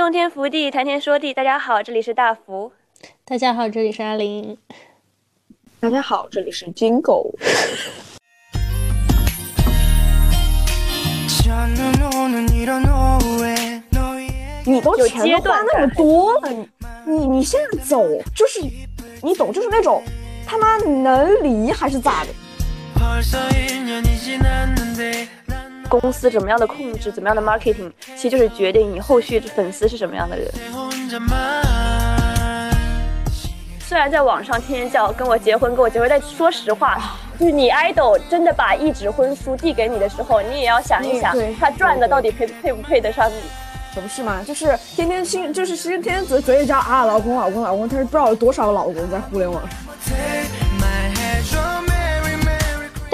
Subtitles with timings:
[0.00, 1.34] 洞天福地，谈天说地。
[1.34, 2.72] 大家好，这里是大福。
[3.22, 4.56] 大家好，这里是阿林。
[5.78, 7.30] 大家好，这里是金狗。
[14.64, 16.66] 你都钱都花那么多了，你
[17.04, 18.02] 你你现在走
[18.34, 18.58] 就是
[19.22, 20.02] 你懂，就是那种
[20.46, 22.30] 他妈能离还是咋的？
[25.90, 30.48] 公司怎么样的控制，怎么样的 marketing，其实就是决定你后续粉丝是什么样的人。
[33.80, 36.96] 虽然在网上天天叫跟我结婚，跟我结婚，但说实话，
[37.40, 43.34] 就是你 idol 真的把一纸婚书递给你的时候，你也要想一想，他赚的到底配配不配得上你？
[43.92, 50.69] 可不是嘛，就是天天心，就是其实天天嘴嘴里叫啊老公老公老公，他是不知道有多少个老公在互联网上。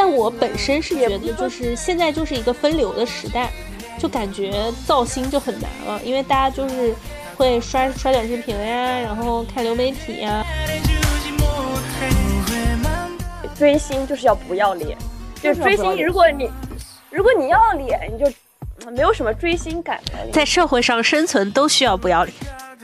[0.07, 3.51] 但我本身是觉得，就是现在就是一个分流的时代，
[3.99, 6.95] 就感觉造星就很难了，因为大家就是
[7.37, 10.47] 会刷刷短视频呀，然后看流媒体呀。
[13.59, 14.97] 追星就是要不要脸，
[15.43, 16.49] 就是追星，如果你
[17.11, 18.33] 如果你要脸，你就
[18.93, 20.31] 没有什么追星感了。
[20.33, 22.33] 在社会上生存都需要不要脸。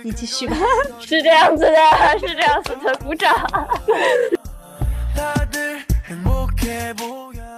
[0.03, 0.57] 你继续吧，
[0.99, 3.33] 是这样子的，是这样子的，鼓掌。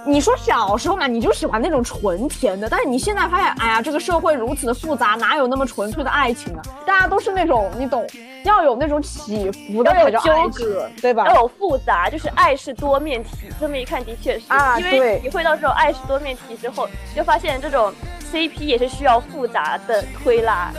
[0.07, 6.61] 你说小时候嘛，你就喜欢那种纯甜的，但是你现在发现，哎呀，这个社会如此的复杂，哪有那么纯粹的爱情啊？
[6.85, 8.05] 大家都是那种，你懂，
[8.43, 11.25] 要有那种起伏的，要有纠葛，对吧？
[11.25, 13.49] 要有复杂，就是爱是多面体。
[13.59, 17.91] 这么一看，的确是啊，因为体会到这种爱是多面体之后，就发现这种
[18.31, 20.71] CP 也是需要复杂的推拉。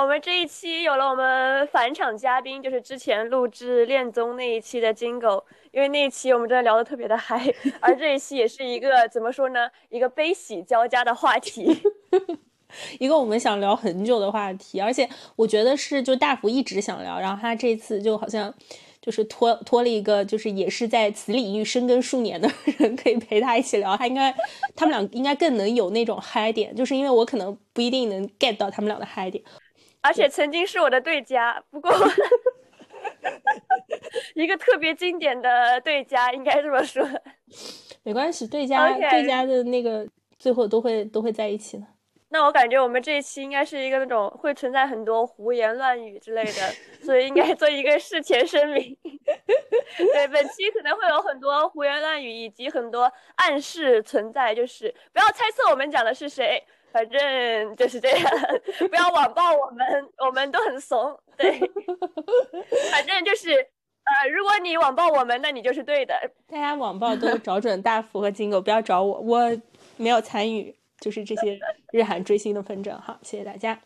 [0.00, 11.82] 我们这一期有了我们返场嘉宾，就是之前录制恋综那一期的金狗，因为那一期我们真的聊得特别的嗨，而这一期也是一个怎么说呢，一个悲喜交加的话题，
[12.98, 15.06] 一个我们想聊很久的话题，而且
[15.36, 18.52] 我觉得是就大福一直想聊，然后他这次就好像。
[19.02, 22.46] 就是托托了一个，就是也是在此领域深耕数年的
[22.76, 23.96] 人，可以陪他一起聊。
[23.96, 24.30] 他应该，
[24.76, 29.42] 他们俩应该更能有那种嗨点，就是因为我可能不一定能 get 到他们俩的嗨点。
[30.02, 31.90] 而且曾经是我的对家，不过
[34.34, 37.06] 一个特别经典的对家，应该这么说。
[38.02, 40.06] 没关系，对家对家的那个
[40.38, 41.84] 最后都会都会在一起的。
[42.32, 46.52] 那我感觉我们这一期应该是一个那种会存在很多胡言乱语之类的，
[47.02, 48.96] 所以应该做一个事前声明。
[49.96, 56.62] 对，本期可能会有很多胡言乱语以及很多暗示存在，就是不要猜测我们讲的是谁，
[56.92, 58.30] 反正就是这样，
[58.88, 61.18] 不要网暴我们，我们都很怂。
[61.36, 61.58] 对，
[62.90, 66.14] 反正就是呃，如果你网暴我们，那你就是对的。
[66.48, 69.60] 大家网暴都找准大福和金狗，不要找我，我
[69.96, 70.74] 没有参与。
[71.00, 71.58] 就是这些
[71.92, 73.80] 日韩追星的纷争，好，谢谢大家。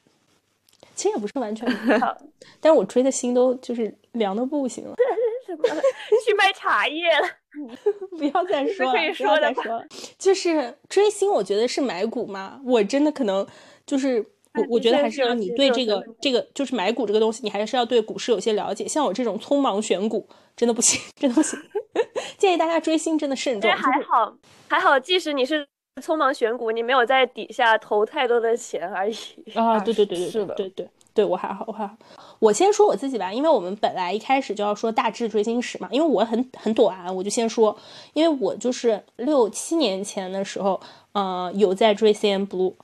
[0.96, 1.64] 其实也不是完全
[2.00, 2.16] 好，
[2.60, 4.96] 但是我追的心都就是凉的不行了。
[5.46, 5.62] 什么？
[6.26, 7.28] 去卖茶叶了？
[8.18, 9.84] 不要再 说了，不要再说了。
[10.18, 12.60] 就是追星，我觉得是买股嘛。
[12.64, 13.46] 我真的可能
[13.86, 14.20] 就是
[14.54, 18.86] 我，我觉得还是要你对这个这个就是买股这个东西，你还是要对股市有些了解。
[18.86, 21.58] 像我这种匆忙选股，真的不行，真的不行。
[22.38, 23.70] 建议大家追星真的慎重。
[23.70, 24.36] 还好，
[24.68, 25.66] 还好，即使你是。
[26.02, 29.14] 匆忙选股，你没有在底下投太多的钱而已
[29.54, 29.78] 啊！
[29.78, 31.94] 对对对对，是的，对对对，我还好，我还好。
[32.40, 37.74] 我先说我自己吧，因为我们本来一开始就要说大致追星史嘛，因为我很很短，我就先说，
[38.12, 40.78] 因为我就是六七年前的时候，
[41.12, 42.74] 嗯，有在追 CNBLUE。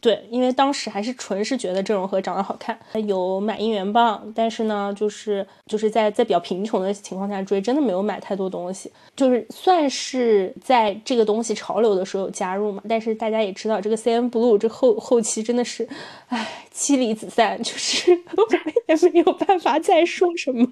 [0.00, 12.82] 对，因为当时还是纯是觉得郑容和长得好看，有买应援棒，但是呢，就是就是在在比较贫穷的情况下追，真的没有买太多东西，就是算是在这个东西潮流的时候加入嘛。
[12.86, 15.88] 但是大家也知道，这个 CNBLUE 这后后期真的是，
[16.26, 16.64] 唉。
[16.78, 18.46] 妻离子散，就是 我
[18.86, 20.68] 也没有办法再说什么。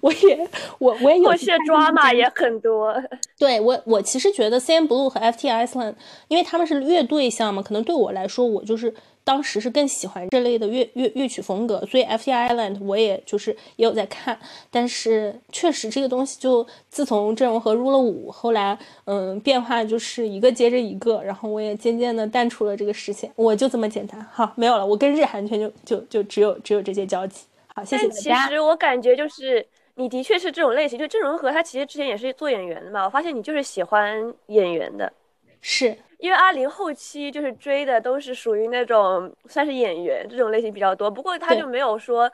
[0.00, 0.48] 我也，
[0.78, 2.92] 我我也有些抓马也很多。
[3.38, 5.94] 对我，我其实觉得 CNBLUE 和 FT Island，
[6.26, 8.92] 因为他们是乐队项嘛，可能对我来说，我就是。
[9.22, 14.38] 当时是更喜欢这类的乐乐乐曲风格，所以 F T Island 我也就是也有在看，
[14.70, 27.44] 但是确实这个东西就自从郑容和入了伍，后来嗯变化就是一个接着一个，然后我也渐渐的淡出了这个视线，我就这么简单，好没有了，我跟日韩圈就就就只有只有这些交集，
[27.74, 28.46] 好谢谢大家。
[28.46, 29.64] 其实我感觉就是
[29.94, 35.12] 你的确是这种类型，就郑容和他其实之前也是做演员的嘛，我发现你就是喜欢演员的。
[35.60, 42.30] 是因为阿玲后期就是追的都是属于那种算是演员这种类型比较多，不过他就没有说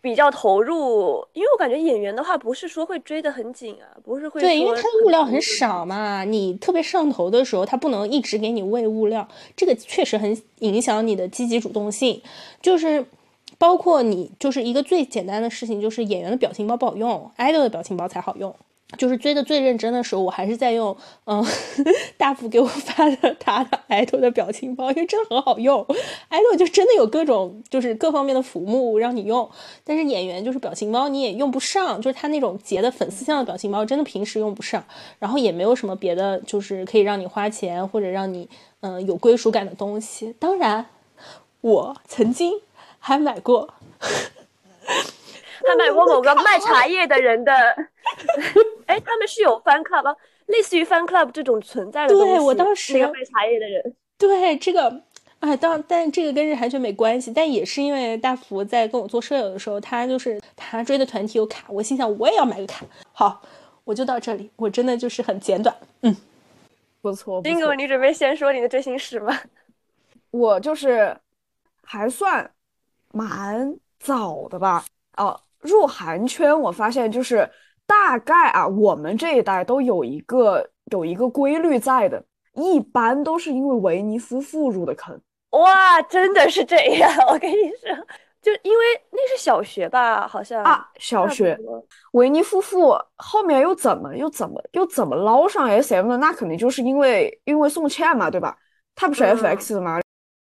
[0.00, 12.20] 比较投入，因为我感觉演员的话不是说会追得很紧啊，不是会对，因为说它物料很少嘛，你特别上头的时候，他不能一直给你喂物料，这个确实很影响你的积极主动性。
[12.60, 13.06] 就是
[13.58, 18.52] 包括你，就是一个最简单的事情，就是演员的表情包不好用，idol 的表情包才好用。
[18.98, 21.44] 就是追的最认真的时候，我还是在用嗯
[22.16, 25.84] 大福给我发的他的 idol 的表情包，因为真的很好用。
[26.30, 29.48] idol 就真的有各种就是各方面的服务让你用，
[29.84, 34.84] 但是演员就是表情包你也用不上，就是他那种截的粉丝像的表情包，真的平时用不上，
[35.18, 38.48] 然后也没有什么别的，就是可以让你花钱或者让你
[38.80, 40.34] 嗯、呃有归属感的东西。
[40.38, 40.86] 当然，
[41.60, 42.60] 我曾经
[42.98, 43.74] 还买过。
[45.64, 47.52] 还买过某个卖茶叶的人的，
[48.92, 50.14] 哎，他们是有 fan club 啊，
[50.46, 52.34] 类似于 fan club 这种存在的东西。
[52.34, 55.02] 对我当时那个卖茶叶的人，对这个，
[55.40, 62.84] 哎，当但这个跟日韩圈没关系，但也是因为大福在跟我做舍友的时候，他就是他追的团体有卡，我心想我也要买个卡。
[63.12, 63.40] 好，
[63.84, 66.14] 我就到这里，我真的就是很简短，嗯，
[67.00, 69.34] 不错，不金狗，你准备先说你的追星史吗？
[70.30, 71.16] 我就是
[71.82, 72.50] 还算
[73.12, 74.84] 蛮早的吧。
[75.16, 77.48] 哦，入韩圈我发现就是
[77.92, 82.24] 大概啊，我们这一代都有一个有一个规律在的，
[82.54, 85.20] 一般都是因为维尼夫妇入的坑。
[85.50, 87.94] 哇，真的是这样， 我跟你说，
[88.40, 91.58] 就因为那是小学吧，好像啊，小学
[92.12, 96.16] 维尼夫妇后面又怎么又怎么又怎么捞上 SM 的？
[96.16, 98.56] 那肯定就是因为因为宋茜嘛，对吧？
[98.94, 100.00] 她不是嗯 FX 的吗？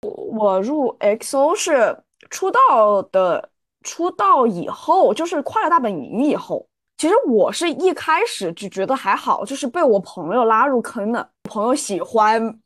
[0.02, 1.96] 我我入 XO 是
[2.30, 3.50] 出道的，
[3.82, 6.68] 出道以后就是快乐大本营以后。
[7.04, 11.28] 其实我是一开始就觉得还好，就是被我朋友拉入坑的。
[11.42, 12.58] 朋友喜欢，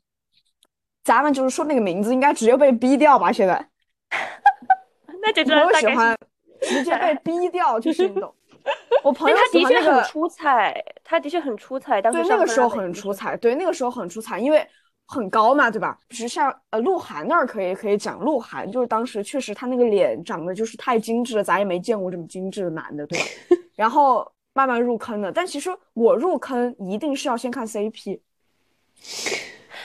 [1.03, 3.33] 咱们就是说那个名字应该直接被逼掉吧？
[3.33, 3.67] 现在
[5.21, 6.17] 那就知朋友喜欢
[6.61, 8.33] 直接被逼掉，就是你懂。
[9.03, 12.01] 我朋友他的确很出彩，他的确很出彩。
[12.01, 14.65] 当时对，那个时候很出彩，对，那个时候很出彩，因为
[15.11, 15.97] 很高嘛，对吧？
[16.09, 23.25] 只是像呃鹿晗那儿可以可以讲，鹿晗就是当时确实他那个脸长得就是太精致了，咱也没见过这么精致的男的，对吧？
[23.75, 28.19] 然后慢慢入坑的，但其实我入坑一定是要先看 CP，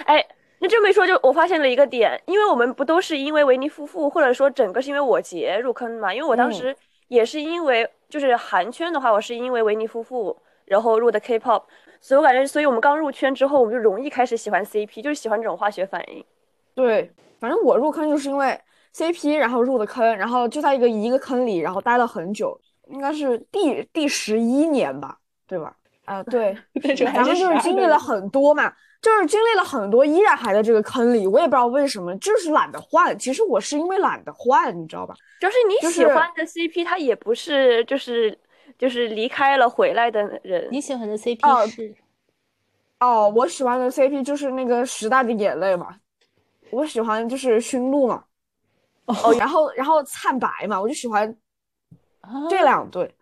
[0.05, 0.23] 哎，
[0.59, 6.13] 那这么一说，就我发现了一个点，因为我们不都是因为维尼夫妇，或者说整个是因为我杰入坑嘛？
[6.13, 6.77] 因为我当嗯时
[7.09, 11.63] 也是因为，就是韩圈的话，我是因为维尼夫妇，然后入的 K-pop，
[12.05, 16.23] 所以我感觉，所以我们刚入圈之后，我们就容易开始喜欢 CP，就是喜欢这种化学反应。
[16.75, 17.11] 对，
[17.41, 18.61] 反正我入坑就是因为
[18.95, 25.17] CP，然后入的坑，然后就在一个一个坑里，然后待了很久，应该是第第十一年吧，
[25.49, 25.75] 对吧？
[26.05, 26.55] 啊、对，
[26.85, 31.27] 那这个还咱们就是经历了很多嘛，就是经历了很多，依然还在这个坑里。
[31.27, 33.19] 我也不知道为什么，就是懒得换。
[33.19, 35.15] 其实我是因为懒得换，你知道吧？
[35.41, 38.39] 就是你喜欢的 CP，它也不是就是
[38.79, 40.69] 就是离开了回来的人。
[40.71, 41.95] 你喜欢的 CP 哦是？
[43.01, 45.97] 哦，我喜欢的 CP 就是那个时代的眼泪嘛，
[46.71, 48.25] 我喜欢就是驯鹿嘛，
[49.07, 51.29] 哦，然后然后灿白嘛，我就喜欢
[52.21, 53.15] 啊这两对。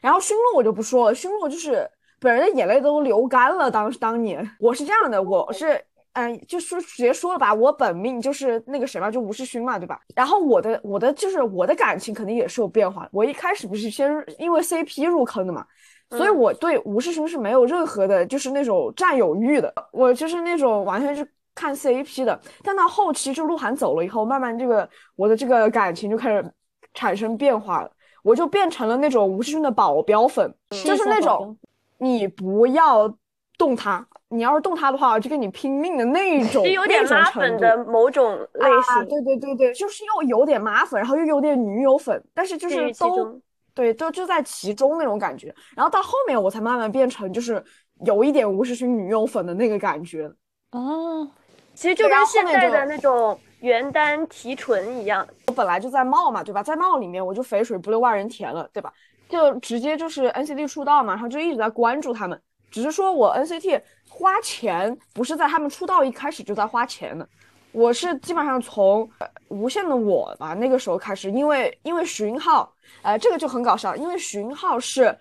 [0.00, 1.90] 然后驯鹿我就不说了，驯鹿就是
[2.20, 3.68] 本人的眼泪都流干了。
[3.70, 5.84] 当当年我是这样的，我是
[6.14, 10.00] 嗯、就说直接说了吧，我本命就是那个谁嘛，就吴世勋嘛，对吧？
[10.14, 13.08] 然后我的我的就是我的感情肯定也是有变化。
[13.12, 15.64] 我一开始不是先因为 CP 入坑的嘛，
[16.10, 19.72] 所以嗯我对吴世勋是没有任何的，就是那种占有欲的。
[19.92, 22.40] 我就是那种完全是看 CP 的。
[22.62, 26.52] 但到后期，就鹿晗走了以后，慢慢这个我的这个感情就开始
[26.94, 27.90] 产生变化了。
[28.24, 30.52] 我就变成了那种吴世勋的保镖粉，
[30.84, 31.56] 就是那种
[31.98, 33.08] 你不要
[33.56, 43.40] 动他，你要是动他的话，我就跟你拼命的那种， 是有点那种拉粉的某种类啊，型，对对对对，就是又有点马粉，然后又有点女友粉，但是就是都。
[43.74, 45.54] 对，都就在其中那种感觉。
[45.76, 47.62] 然后到后面我才慢慢变成就是
[48.04, 50.28] 有一点吴世勋女友粉的那个感觉。
[50.72, 51.30] 哦，
[51.74, 56.60] 其实就跟现在的那种原单提纯一样，我本来就在茂嘛，对吧？
[56.60, 58.92] 在茂里面我就肥水不流外人田了，对吧？
[59.28, 62.36] 就直接就是 NCT 出道嘛，然后就一直在关注他们。
[62.72, 63.80] 只是说我 NCT
[64.18, 67.26] 花钱不是在他们出道一开始就在花钱的，
[67.70, 69.08] 我是基本上从
[69.46, 72.68] 无限的我吧那个时候开始，因为因为徐云浩，
[73.02, 75.16] 呃，这个就很搞笑，因为徐云浩是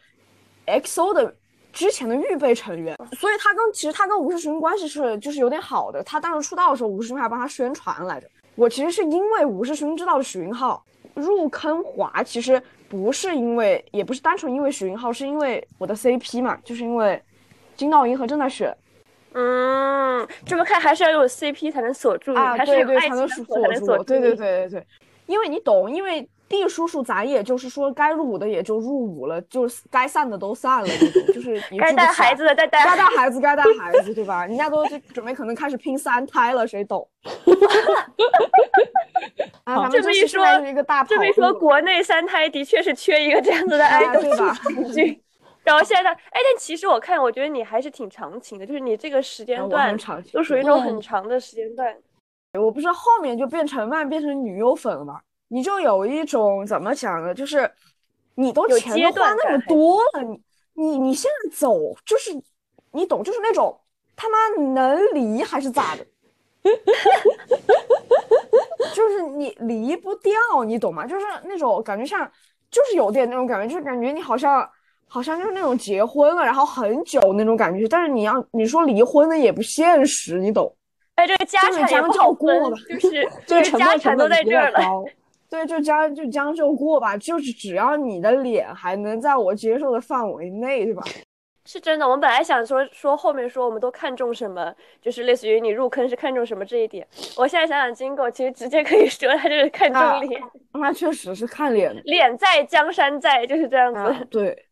[0.66, 1.32] XO 的
[1.72, 6.02] 之前的预备成员，所以他跟其实他跟吴世勋关系是就是有点好的。
[6.02, 8.28] 他当时出道的时候，吴世勋还帮他宣传来着。
[8.56, 17.22] 我其实是因为吴世勋知道了许云浩入坑华，其实不是因为，也不是单纯因为许云浩，是因为我的 CP 嘛，就是因为
[17.76, 18.76] 金道英和郑在选。
[19.40, 23.36] 嗯，这么看还是要有 CP 才能锁住你，啊，还是对对，有爱情的才
[23.70, 24.36] 能锁住，对对。
[24.36, 24.88] 对对对，
[25.28, 30.88] 因为你懂，因为 D 叔叔咱也就是说该入伍的也就入伍了，就是该散的都散了
[31.34, 33.40] 就是一该带孩子的再带该带孩子。
[33.40, 34.44] 该带孩子，对吧？
[34.46, 37.08] 人家都就准备可能开始拼三胎了，谁懂？
[39.66, 44.58] 啊，咱们这么一说是一个大这么一说，国内三胎的确是缺一个这样子的 啊 idol 对吧。
[45.68, 49.98] 然后现在，哎，但其实我看，我觉得你还是挺长情的，就是你这个时间段
[50.32, 51.94] 都属于那种很长的时间段。
[52.54, 55.20] 我不是后面就变成慢变成女优粉了嘛，
[55.50, 57.70] 你就有一种怎么讲呢，就是
[58.36, 60.42] 你都有钱都花那么多了，你
[60.74, 62.32] 你你现在走就是
[62.92, 63.78] 你懂，就是那种
[64.16, 64.38] 他妈
[64.72, 66.08] 能离还是咋的？
[68.96, 70.34] 就是你离不掉，
[70.66, 71.06] 你懂吗？
[71.06, 72.32] 就是那种感觉像，
[72.72, 74.68] 就是有点那种感觉，就是感觉你好像
[75.08, 80.74] 好像就是那种结婚了，然后很久那种感觉，但是你要你说离婚的也不现实，你懂？
[81.16, 84.80] 哎，这个家产也不将就好过了，就是就是是家产都在这儿了。
[85.50, 91.02] 对，就将就将就过吧，就是只要你的脸还能在我接受的范围内，对吧？
[91.66, 97.06] 是真的，我们本来想说说后面说我们都看重什么，就是类似于你入坑是看重什么这一点。
[97.36, 100.42] 我现在想想，金狗其实直接可以说他就是看啊重脸，
[100.74, 104.00] 那确实是看脸脸在江山在，就是这样子。
[104.00, 104.67] 啊，对，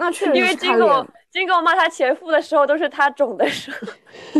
[0.00, 3.78] 那确实因为金狗金狗骂他前夫的时候，都是他肿的时候。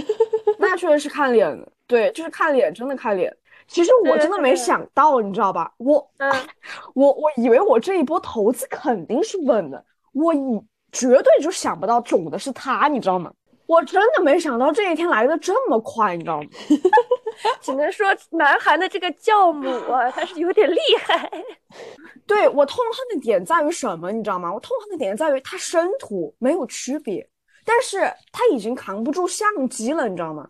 [0.59, 3.35] 那确实是看脸的，对，就是看脸，真的看脸。
[3.69, 5.73] 其实我真的没想到，你知道吧？
[5.77, 6.33] 我嗯，
[6.95, 13.31] 我我以为我这一波投资肯定是稳的，我以绝对就想不到肿的是他，你知道吗？
[13.67, 16.49] 我真的没想到这一天来的这么快，你知道吗？
[17.61, 21.31] 只能说南韩的这个教母啊，他是有点厉害。
[22.27, 24.53] 对，我痛恨的点在于什么，你知道吗？
[24.53, 27.29] 我痛恨的点在于它生图没有区别，
[27.65, 30.49] 但是它已经扛不住相机了，你知道吗？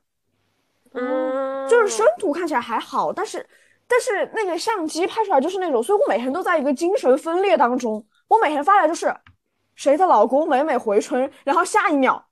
[0.93, 3.47] 嗯，就是生图看起来还好，但是
[3.87, 8.05] 但是那个相机拍出来就是那种，所以我每天都在一个精神分裂当中。
[8.29, 9.15] 我每天发来就是
[9.75, 12.25] 谁的老公美美回春，然后下一秒，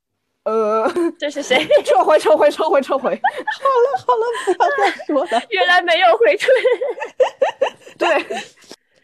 [0.48, 0.90] 呃，
[1.20, 1.62] 这是谁？
[1.84, 5.42] 撤回撤回撤回撤回，好了，好了不要再说了。
[5.50, 6.50] 原来没有回春。
[7.98, 8.08] 对，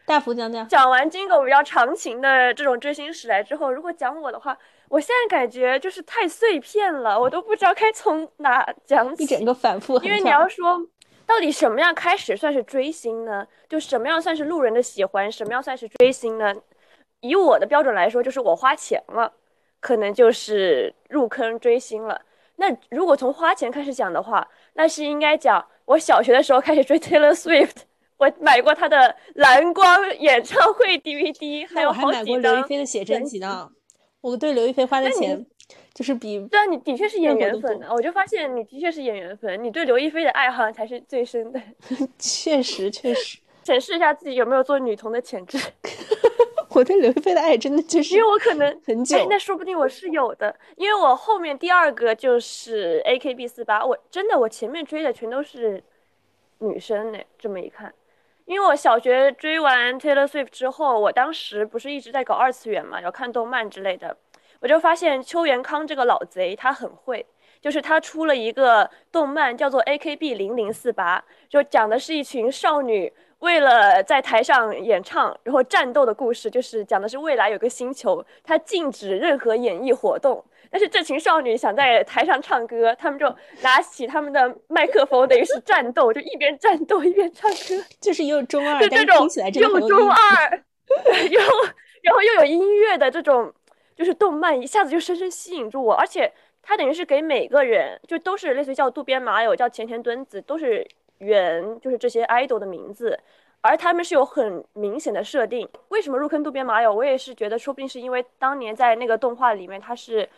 [0.06, 4.56] 大福讲讲，讲完金狗比较长情的这种追星史来之后，如果讲我的话，
[4.88, 9.24] 我现在感觉就是太碎片了，我都不知道该从哪讲起。
[9.24, 9.98] 一整个反复。
[10.00, 10.80] 因为你要说
[11.26, 13.46] 到底什么样开始算是追星呢？
[13.68, 16.54] 就什么样算是路人的喜欢，什么样算是追星呢？
[17.20, 19.32] 以我的标准来说，就是我花钱了，
[19.84, 22.18] 可能就是入坑追星了。
[22.56, 27.82] 那如果从花钱开始讲的话，那是应该讲我小学的时候开始追 Taylor Swift，
[28.16, 32.62] 我买过他的蓝光演唱会 DVD，还有那我还买过刘亦。
[32.62, 33.70] 菲的写真集呢。
[34.22, 35.44] 我对刘亦菲花的钱，
[35.92, 41.60] 就是比对啊，你的确是演员粉的，我就发现你的确是演员粉，你对刘亦菲的爱好像才是最深的。
[42.18, 45.58] 确 实确实， 审视一下自己有没有做女同的潜质，
[46.74, 55.82] 我对刘亦菲的爱真的就是因为我可能很久哎，那说不定我是有的，因为我后面第二个就是 AKB 四八，我真的我前面追的全都是
[56.58, 57.94] 女生呢，这么一看，
[58.44, 64.16] 因为我小学追完 Taylor Swift 之后，我当时不是一直在搞二次元嘛，要看动漫之类的，
[64.60, 67.24] 我就发现邱元康这个老贼他很会。
[67.60, 73.10] 就是他出了一个动漫，叫做 AKB 零零四八，就讲的是一群少女
[73.44, 83.26] 为了在台上演唱，然后战斗的故事，就是讲的是未来有个星球，它禁止任何演艺活动，但是这群少女想在台上唱歌，她们就
[83.60, 90.10] 拿起他们的麦克风，等于是战斗，就一边战斗一边唱歌， 就是又中二，就这种但听起来真的又中。
[90.10, 90.62] 二，
[91.28, 91.40] 又
[92.02, 93.52] 然后又有音乐的这种，
[93.94, 96.32] 就是动漫一下子就深深吸引住我，而且
[96.62, 100.86] 它等于是给每个人，就都是类似于叫渡边麻友、叫前田敦子，都是
[101.18, 103.18] 原就是这些 idol 的名字。
[103.60, 106.92] 而他们是有很明显的设定，为什么入坑渡边麻友？
[106.92, 110.28] 我也是觉得，说不定是因为当年在那个动画里面，他是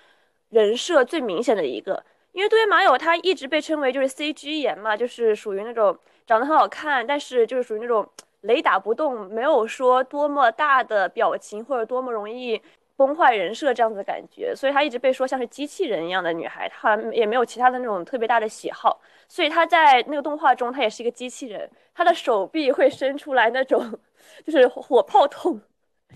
[0.50, 2.00] 人设最明显的一个。
[2.30, 8.08] 因为渡边麻友他一直被称为就是 CG 颜嘛，就是属于那种长得很好看，但是就是属于那种
[8.42, 12.62] 雷打不动，没有说多么大的表情或者多么容易
[12.94, 23.98] 崩坏人设这样子的感觉，所以她一直被说像是机器人一样的女孩，她好像也没有其他的那种特别大的喜好，所以他在那个动画中，他也是一个机器人，他的手臂会伸出来那种
[24.44, 25.60] 就是火炮筒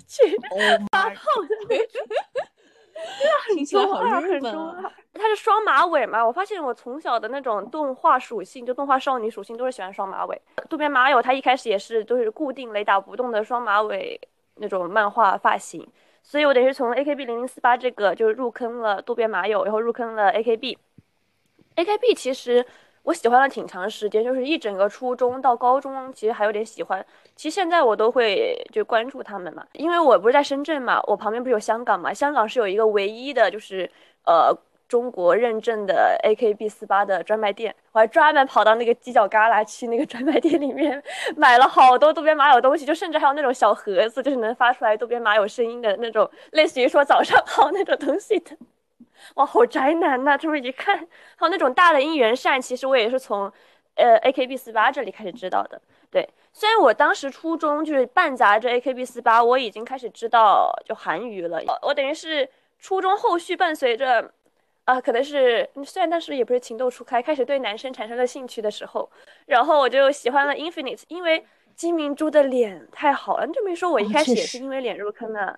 [0.07, 0.37] 去
[0.93, 2.07] 发炮的那种。
[3.55, 4.83] 听起来好中二很中啊！
[4.85, 4.93] 二。
[5.15, 6.27] 它是双马尾嘛？
[6.27, 10.39] 我发现我从小的那种动画属性，就动画少女属性都是喜欢双马尾。
[10.69, 14.21] 渡边麻友她一开始也是都是固定雷打不动的双马尾
[14.57, 15.89] 那种漫画发型，
[16.23, 20.77] 所以我等于是从 AKB 零零四八这个就是入坑了渡边麻友，然后入坑了 AKB。
[21.77, 22.67] AKB 其实
[23.03, 27.05] 我喜欢了挺长时间，就是一整个初中到高中，其实还有点喜欢。
[27.35, 33.91] 其实现在我都会就关注他们嘛，因为我不是在深圳嘛，我旁边不是有香港嘛，香港是有一个唯一的就是
[34.27, 34.57] 呃。
[34.91, 41.01] 中国认证的 AKB 四八的专卖店，我还专门跑到那个犄角旮旯去那个专卖店里面
[41.37, 48.57] 买了好多渡边麻友东西，就甚至还有那种小盒子，就是能发出来渡边麻友声音的那种，类似于说早上 好那种东西的。
[49.35, 50.37] 哇，好宅男呐！
[50.37, 50.99] 这么一看，
[51.37, 53.53] 还有那种大的应援扇，其实我也是从
[53.95, 55.81] 呃 AKB 四八这里开始知道的。
[56.11, 61.63] 对，虽然我当时初中就是半杂着 AKB 四八，我已经开始知道就韩娱了。
[61.83, 62.49] 我等于是
[62.79, 64.33] 初中后续伴随着。
[64.87, 69.09] 啊，可能是虽然当时也不是情窦初开，开始对男生产生了兴趣的时候，
[69.47, 71.45] 然后我就喜欢了 Infinite，因为
[71.77, 73.47] 金明珠的脸太好了。
[73.47, 75.57] 你这么一说，我一开始也是因为脸入坑的，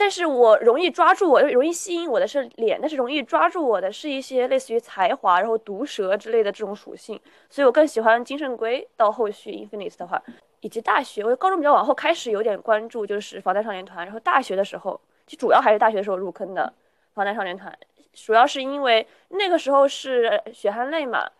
[0.00, 8.88] 但是我容易抓住我，容易吸引我的是脸，但是容易抓住我的是一些类似于才华，然后毒舌之类的这种属性，所以我更喜欢金圣圭。
[8.96, 10.22] 到后续 Infinite 的话，
[10.60, 16.72] 以及大学，我高中比较往后开始有点关注，就是防弹少年团，然后大学的时候，就主要还是大学的时候入坑的
[17.12, 17.78] 防弹少年团。
[18.14, 21.30] 主要是因为那个时候是血汗泪嘛，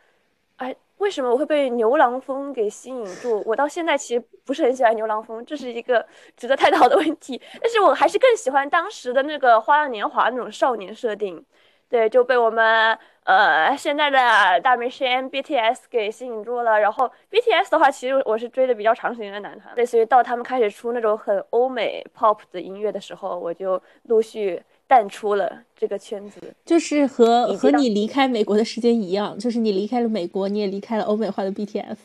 [1.00, 3.42] 为什么我会被牛郎风给吸引住？
[3.46, 7.40] 我到现在其实不是很喜欢牛郎风，这是一个值得探讨的问题。
[7.60, 11.42] 但是我还是更喜欢当时的那个《花样年华》那种少年设定，
[11.88, 16.78] 对，就被我们呃现在的大明星 BTS 给吸引住了。
[16.78, 24.62] 然后 BTS 的话，其实我是追的比较长时间的男团，类似于到他们开始出那种很欧美 pop 的音乐的时候，我就陆续。
[24.90, 31.96] 淡出了这个圈子，就是和和你离开美国的时间一样，就是你离开了美国，你也离开了欧美化的 BTS，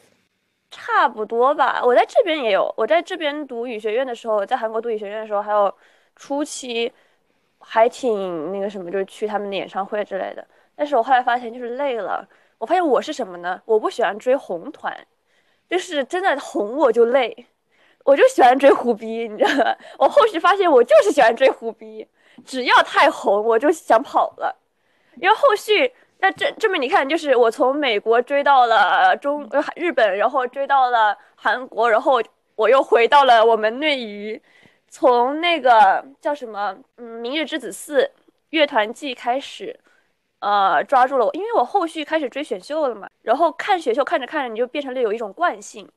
[0.70, 1.82] 差不多吧。
[1.84, 5.74] 我在这边也有，我在这边读语学院的时候，在韩国读语学院的时候，还有
[6.16, 6.94] 初期
[7.58, 10.46] 还挺那个什么，就是去他们的演唱会之类的。
[10.76, 12.24] 但是我后来发现就是累了，
[12.60, 13.60] 我发现我是什么呢？
[13.66, 14.96] 我不喜欢追红团，
[15.68, 17.48] 就是真的红我就累，
[18.04, 19.76] 我就喜欢追虎逼，你知道吗？
[19.98, 22.08] 我后续发现我就是喜欢追虎逼。
[22.44, 24.56] 只要太红，我就想跑了。
[25.22, 32.22] 因为后续那这这么你看，就是我从美国追到了中日本，然后追到了韩国，然后
[32.56, 34.42] 我又回到了我们内娱。
[34.88, 38.02] 从那个叫什么，嗯，《明日之子四》
[38.52, 39.78] 乐团季开始，
[40.40, 43.10] 呃，抓住了我，因为我后续开始追选秀了嘛。
[43.22, 45.90] 然后看选秀看着看着，你就变成了有一种惯性。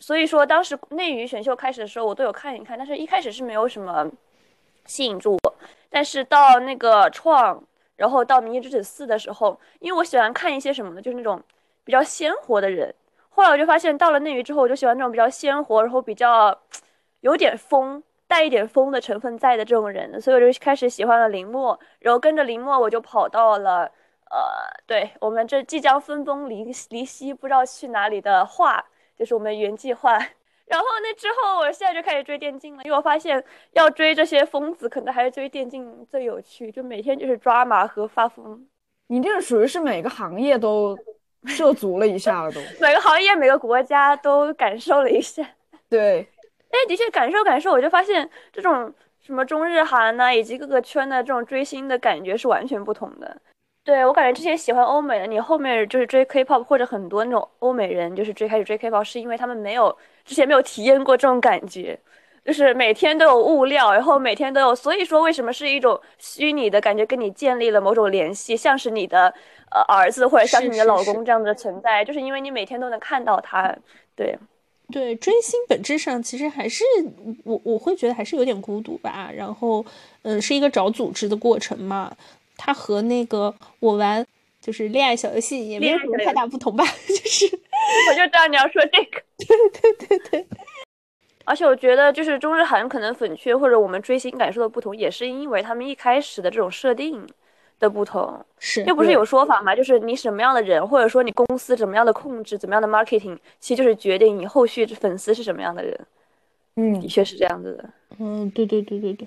[0.00, 4.10] 所以说，当时内娱选秀开始的时候，我都有看一看，但是一开始是没有什么
[4.84, 5.49] 吸引住我。
[5.90, 7.62] 但是到那个创，
[7.96, 11.02] 然后到《明日之子四》的时候，因为我喜欢看一些什么呢？
[11.02, 11.42] 就是那种
[11.84, 12.94] 比较鲜活的人。
[13.28, 16.56] 后来我就发现，到了内娱之后，我就喜欢那种比较鲜活，然后比较
[17.20, 20.20] 有点疯，带一点疯的成分在的这种人。
[20.20, 23.90] 所以我就开始喜欢了林默，然后跟着林默，我就跑到了
[24.30, 24.40] 呃，
[24.86, 28.84] 对我们这即将分崩离离析，不知道去哪里的画，
[29.16, 30.18] 就是我们原计划。
[30.70, 38.64] 然后那之后，我现在就开始追电竞了，因为我发现要追这些疯子，可能还是追电竞最有趣，就每天就是抓马和发疯。
[39.08, 40.96] 你这个属于是每个行业都
[41.46, 45.44] 涉足了一下了， 都每个行业、每个国家都感受了一下。
[45.90, 46.24] 对，
[46.68, 53.36] 哎，的确感受感受，我就发现这种什么中日韩呐，以及各个圈的这种追星的感觉是完全不同的。
[53.82, 59.96] 对我感觉之前喜欢欧美的，你后面就是追 K-pop 或者很多那种欧美人，就是追开始追 K-pop，是因为他们没有
[60.30, 61.98] 之前没有体验过这种感觉，
[62.44, 69.34] 就是每天都有物料，然后每天都有，所以说为什么是一种虚拟的感觉，跟你建立了某种联系，像是你的
[69.72, 73.76] 呃儿子或者像是你的老公这样的存在，就是因为你每天都能看到他。
[74.14, 74.38] 对，
[74.92, 76.84] 对，追星本质上其实还是
[77.42, 79.84] 我我会觉得还是有点孤独吧，然后
[80.22, 82.12] 嗯，是一个找组织的过程嘛。
[82.56, 84.24] 它和那个我玩
[84.60, 90.46] 就是恋爱小游戏也没有什么太大不同吧， 就是我就知道你要说这个， 对对对对。
[91.46, 97.26] 而且我觉得就是中日韩可能粉圈或者我们追星感受的不同，也是因为他们一开始的这种设定
[97.80, 98.38] 的不同。
[98.58, 99.74] 是，又不是有说法嘛？
[99.74, 105.98] 就是你什么样的人，或者说你公司怎么样的控制，怎么样的 marketing，其实就是决定你后续粉丝是什么样的人。
[106.76, 107.90] 嗯，的确是这样子的。
[108.20, 109.26] 嗯，对对对对对，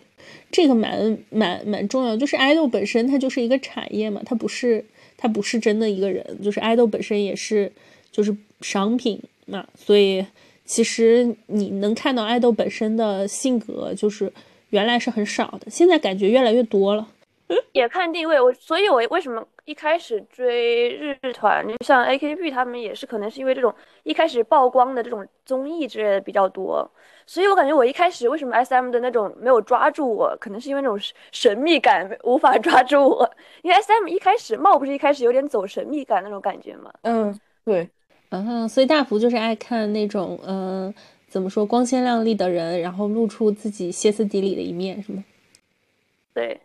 [0.49, 2.15] 这个蛮蛮蛮重要。
[2.15, 4.85] 就是 idol 本身它就是一个产业嘛，它不是
[5.23, 7.71] 他不是真的一个人，就是爱豆本身也是
[8.11, 9.65] 就是商品嘛。
[9.73, 10.25] 所以
[10.65, 14.29] 其实你能看到爱豆本身的性格，就是
[14.71, 17.07] 原来是很少的，现在感觉越来越多了。
[17.71, 23.73] 也看定位，我所以，我为什么一开始追日团，就像 AKB 他们也是，可能是因为这种
[24.03, 26.89] 一开始曝光的这种综艺之类的比较多，
[27.25, 30.99] 所以我感觉我一开始为什么 SM 的那种没有抓住我，可能是因为那种
[31.31, 33.29] 神秘感无法抓住我，
[33.61, 36.91] 因为 SM 一开始冒不是一开始有点走神秘感那种感觉嘛。
[37.03, 37.89] 嗯，对，
[38.29, 40.93] 啊，所以大福就是爱看那种嗯，
[41.29, 45.23] 怎么说光鲜亮丽的人，然后露出自己歇斯底里的一面，是吗？
[46.33, 46.59] 对。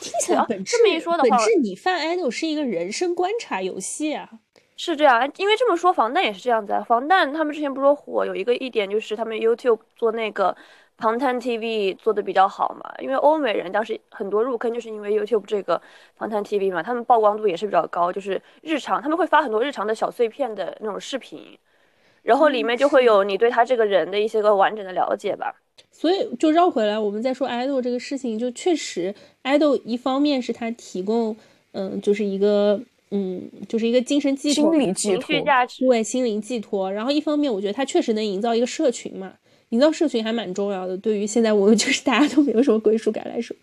[0.00, 4.28] 听起来本质这么一说的话，本质你犯 idol 是一个人生观察游戏啊，
[4.76, 5.30] 是这样。
[5.36, 6.84] 因为这么说，防弹也是这样子啊。
[6.86, 10.56] 防弹他们之前不是说火有一个一点就是他们 YouTube 做那个
[10.98, 15.80] 防弹 TV 做的比较好嘛，因为欧美人当时很多入坑就是因为 YouTube 这个
[16.16, 21.58] 防弹 TV 嘛，他们曝光度也是比较高，就是日常他们会发很多日常的小碎片的那种视频，
[22.22, 25.54] 然后里面就会有你对他这个人的一些个完整的了解吧。
[25.90, 31.34] 所以就绕回来，我们再说 idol 这个事情，就确实 idol 一方面是他提供，
[31.72, 32.78] 嗯，就是一个，
[33.10, 35.34] 嗯，就是一个精神寄托、心理寄托、
[35.88, 36.92] 对心灵寄托。
[36.92, 39.32] 然后一方面，我觉得他确实能营造一个社群嘛，
[39.70, 40.96] 营造社群还蛮重要的。
[40.96, 43.56] 对于现在我们就是大家都没有什么归属感来说。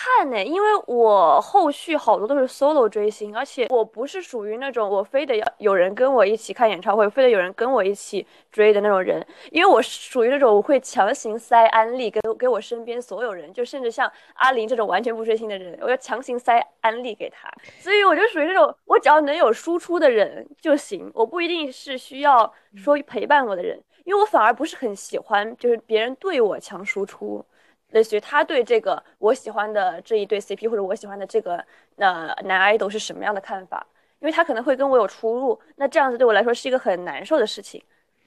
[0.00, 9.26] 看呢，因为我后续好多都是 solo 追星，而且我不是属于那种我非得要有人跟我一起看演唱会，非得有人跟我一起追的那种人。
[9.50, 17.50] 因为我属于那种我会强行塞安利给给我身边所有人，就甚至像阿林这种完全不追星的人，我要强行塞安利给他。
[17.80, 27.44] 所以我就属于那种我只要能有输出的人就行，我不一定是需要说陪伴我的人，因为我反而不是很喜欢就是别人对我强输出。
[27.90, 31.64] 类似于他对这个我喜欢的这一对 CP 或者我喜欢的这个
[31.96, 33.86] 呃男 idol 是什么样的看法？
[34.20, 37.80] 因为他可能会跟我有出入，那这样子对我来说是一个很难受的事情。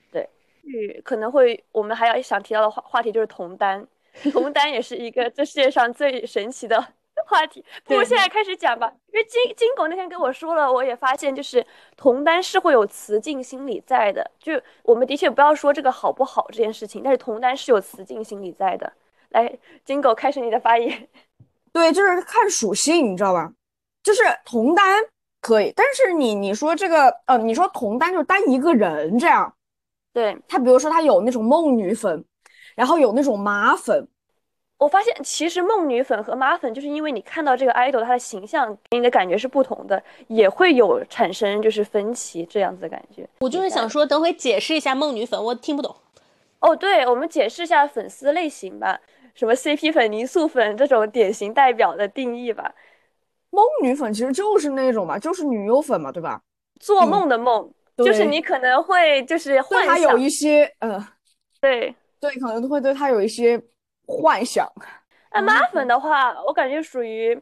[0.09, 0.27] 对，
[0.63, 3.85] 嗯，可能会我们还要想提到的话话题就是同单，
[4.31, 6.81] 同单也是一个这世界上最神奇的
[7.25, 7.63] 话题。
[7.83, 11.65] 不如现在开始讲吧，因为金金狗那天跟我说了，我也发现就是
[11.97, 14.31] 同单是会有雌竞心理在的。
[14.39, 18.91] 就我们的确不要说这个好不好这件事情，但是同单是有雌竞心理在的。
[19.31, 19.51] 来，
[19.83, 21.07] 金狗开始你的发言。
[21.73, 23.51] 对，就是看属性，你知道吧？
[24.03, 25.03] 就是同单
[25.41, 29.53] 可以，但是你你说这个，呃，你说同单就是单一个人这样。
[30.13, 32.25] 对他，比如说他有那种梦女粉，
[32.75, 34.07] 然后有那种妈粉。
[34.77, 43.29] 我发现其实梦女粉和妈粉，就是因为你看到这个 idol 他的形象给你的感觉是不同的，也会有产生就是分歧这样子的感觉。
[43.39, 45.95] 我就是想说，等会解释一下梦女粉，我听不懂。
[46.59, 48.99] 哦，对，我们解释一下粉丝类型吧。
[49.33, 52.73] 什么 CP 粉、泥塑粉这种典型代表的定义吧？
[53.49, 56.41] 梦女粉其实就是那种嘛，就是女优粉嘛，对吧？
[56.79, 61.05] 做梦的梦，就是你可能会就是幻想有一些，呃，
[61.59, 63.61] 对对，可能会对他有一些
[64.07, 64.67] 幻想。
[65.33, 67.39] 那妈粉的话，我感觉属于，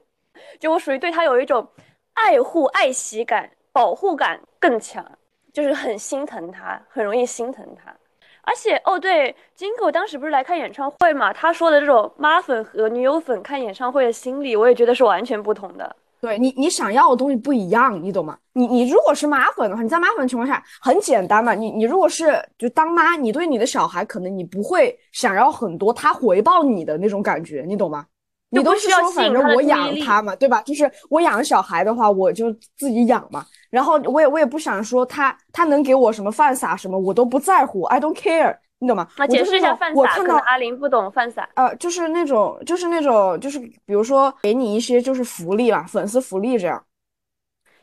[0.60, 1.68] 就我属于对他有一种
[2.14, 5.06] 爱护、爱惜感、保护感更强，
[5.54, 7.96] 就是很心疼他，很容易心疼他。
[8.44, 11.32] 而且哦，对，金狗当时不是来看演唱会嘛？
[11.32, 15.96] 他说的这种妈粉和女友粉看演唱会的心理，我也觉得是完全不同的。
[16.22, 18.38] 对你，你想要的东西不一样，你懂吗？
[18.52, 21.54] 你你如果是妈粉的话，你在妈粉的情况下很简单嘛。
[21.54, 28.06] 你你如果是就当妈，你对你的小孩可能你不会想要很多他回报你的那种感觉，你懂吗？
[28.52, 30.62] 你都是说反正我养他嘛，对吧？
[30.64, 33.46] 就是我养小孩的话，我就自己养嘛。
[33.70, 39.08] 然后我也我也不想说他他能给我什么饭撒什么，我都不在乎，I don't care，你懂吗？
[39.18, 41.48] 那解释一下饭撒，可能阿林不懂饭撒。
[41.54, 46.84] 呃，就是那种就是那种就是比如说给你一些就是福利吧，粉丝福利这样。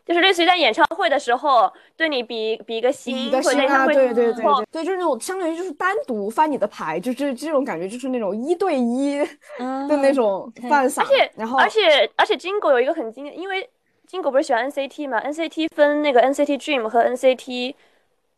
[0.06, 9.18] 就是类似于在演唱会的时候对你比比一个心，比个心啊，对对对对对，就是那种相当于就是单独翻你的牌，就是这种感觉就是那种一对一
[9.58, 11.02] 的那种饭撒。
[11.02, 13.68] 而且然后而且而且金狗有一个很经典，因为
[14.06, 17.74] 金狗不是喜欢 NCT 嘛，NCT 分那个 NCT Dream 和 NCT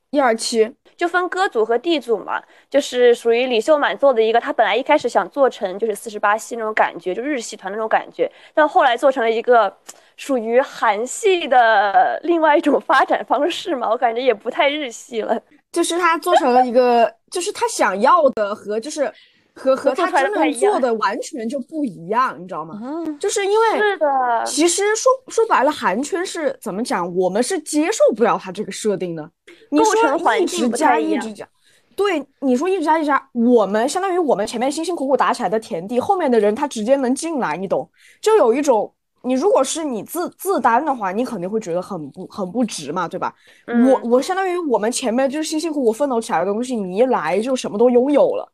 [0.09, 9.76] 一二七，就分歌组和 D 组嘛，就是属于李秀满做的一个，他本来一开始想做成就是四十八系那种感觉，就日系团那种感觉，但后来做成了一个。
[10.18, 15.40] 属于韩系的另外一种发展方式嘛，我感觉也不太日系了。
[15.70, 19.11] 就是他做成了一个，就是他想要的和就是
[19.54, 22.81] 和和他真正做的完全就不一样，你知道吗？
[22.83, 27.14] 嗯就是因为是的，其实说说白了，韩圈是怎么讲？
[27.14, 29.31] 我们是接受不了他这个设定的。
[29.70, 31.46] 你说一直加一直加，
[31.94, 37.88] 对，你说一直加一直加，我们相当于我们前面辛辛苦苦打起来的田地，后面的人他直接能进来，你懂？
[38.20, 38.92] 就有一种。
[39.22, 43.35] 你如果是你自自担的话，你肯定会觉得很不很不值嘛，对吧？
[43.66, 48.52] 我我相当于我们前面就是辛辛苦苦奋斗起来的东西，你一来就什么都拥有了。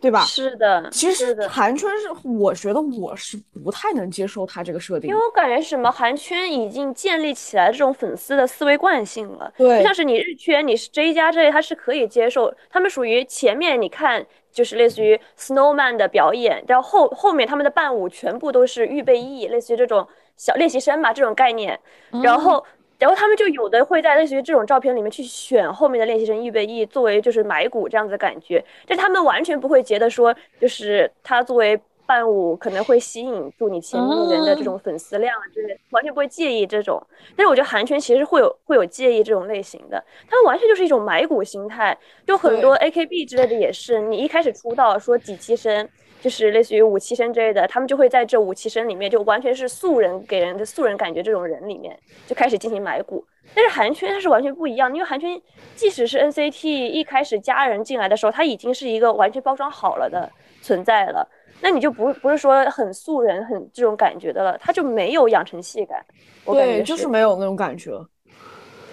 [0.00, 0.24] 对吧？
[0.24, 1.46] 是的，其实。
[1.46, 21.80] 韩圈是，我觉得我是不太能接受他这个设定因为，我感觉什么韩圈已经建立起来这种粉丝的思维惯性了，对就像是你日圈，你是 J 加这类，他是可以接受，他们属于前面你看就是类似于 Snowman 的表演，然后后后面他们的伴舞全部都是预备役，类似于这种小练习生嘛这种概念，
[22.22, 22.64] 然后。
[22.98, 37.02] 然后他们就有的会在类似于这种照片里面去选后面的练习生预备役作为就是买股这样子的感觉，但他们完全不会觉得说就是他作为伴舞可能会吸引住你前面人的这种粉丝量啊之类，完全不会介意这种。
[37.36, 45.88] 但是我觉得韩圈其实会有会有介意这种类型的，他们完全就是一种买股心态，就很多 AKB 之类的也是，你一开始出道说几期生。
[46.20, 53.26] 就是类似于五期生之类的，他们就会在这五期生里面，就完全是素人给人的素人感觉这种人里面，就开始进行买股。
[53.52, 55.36] 但是韩圈它是完全不一样，因为韩圈
[55.74, 61.28] 即使是 NCT 一开始加人进来的时候，它已经是一个完全包装好了的存在了，
[61.62, 66.04] 那你就不不是说很素人很这种感觉的了，他就没有养成系感。
[66.44, 67.92] 我感觉对，就是没有那种感觉，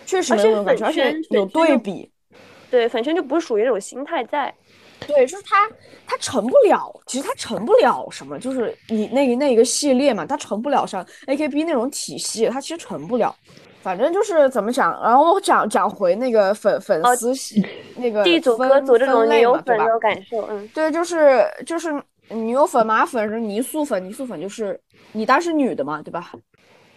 [0.06, 2.10] 确实没有那种感觉，而且有对比。
[2.70, 4.54] 对，粉圈就不是属于那种心态在。
[5.08, 5.68] 对，就是他，
[6.06, 13.36] 他成不了，其实他成不了什么，就是你那那一个系列嘛，他成不了像 AKB 那种体系，他其实成不了。
[13.82, 21.90] 反正就是怎么讲，然后我讲讲回那个粉粉丝系、那个地主歌组这种女友粉的感受，嗯，对，就是就是
[22.30, 24.80] 女友粉、马粉是泥塑粉，泥塑粉就是
[25.14, 26.32] 你当是女的嘛，对吧？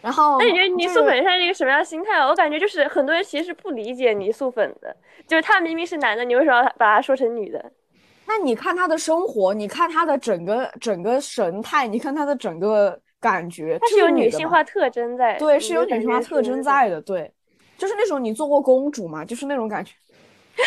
[0.00, 2.18] 然后，那你觉得泥塑粉是一个什么样的心态？
[2.26, 4.94] 我感觉就是很多人其实是不理解泥塑粉的，
[5.28, 7.72] 就是他明明是男的，你为什么要把他说成女的？
[8.26, 17.32] 那你看他的生活，你看他的整个整个神态，你看他的整个感觉，他是有女性化特征在，对，是有女性化特征在的，对，
[17.78, 19.92] 就是那种你做过公主嘛，就是那种感觉。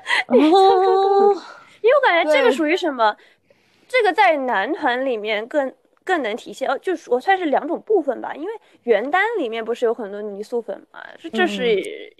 [0.30, 1.40] 你做过公主，
[1.82, 3.16] 因为我感觉这个属于什么？
[3.90, 5.74] 这个在男团里面更
[6.04, 8.52] 更能体现，哦，就是我算是两种部分吧，因为
[8.84, 11.76] 原单里面不是有很多泥塑粉嘛，这这是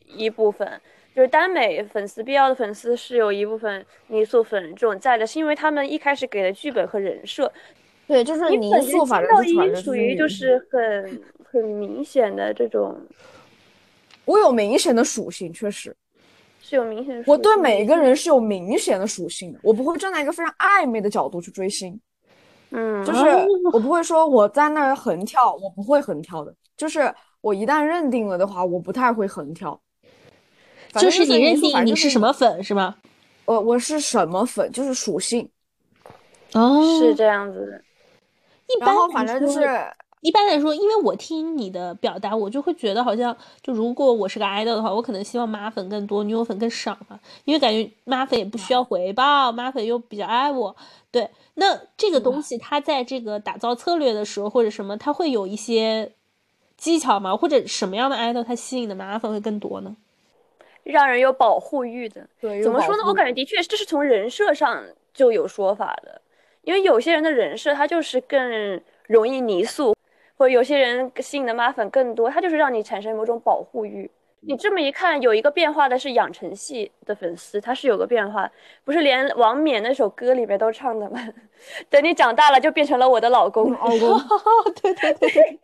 [0.07, 0.69] 一部分。
[1.13, 7.53] 就是耽美粉丝必要的粉丝是有一部分泥塑粉这种在的，是因为他们一开始给的剧本和人设，
[8.07, 12.97] 对，就是泥塑反正就属于就是很很明显的这种，
[14.25, 15.95] 我有明显的属性，确实
[16.71, 17.25] 是有明显的。
[17.27, 22.01] 我对每一个人是有明显的属性的，我不会站在一个非常暧昧的角度去追星，
[22.71, 23.25] 嗯，就是
[23.73, 29.79] 我不会说我在那儿横跳，我不会横跳的，就是我一旦认定了的话，我不太会横跳。
[30.95, 32.95] 就是你认定你是什么粉是吗？
[33.47, 35.51] 我我是什么粉，就是属性。
[36.53, 37.83] 哦，是这样子的。
[38.69, 39.61] 一般反正就是
[40.21, 50.77] 一般来说，因为我听你的表达，我就会觉得好像，就如果我是个 idol 的话，我可能希望妈粉更多，女友粉更少嘛，因为感觉妈粉也不需要回报，妈粉又比较爱我。
[51.11, 56.13] 对，那这个东西它在这个打造策略的时候或者什么，它会有一些
[56.77, 57.37] 技巧吗？
[57.37, 59.97] 或者什么样的 idol 它吸引的妈粉会更多呢？
[60.83, 63.03] 让人有保护欲的，对，怎么说呢？
[63.07, 66.21] 我感觉的确，这是从人设上就有说法的。
[66.63, 69.97] 因为有些人的人设他就是更容易泥塑，
[70.41, 74.11] 或者有些人吸引的妈粉更多，他就是让你产生某种保护欲。
[74.41, 78.51] 你这么一看，有一个变化的是养成系的粉丝，他是有个变化，
[78.83, 81.21] 不是连王冕那首歌里面都唱的吗？
[81.91, 84.19] 等你长大了就变成了我的老公，老公。
[84.81, 85.61] 对对对对，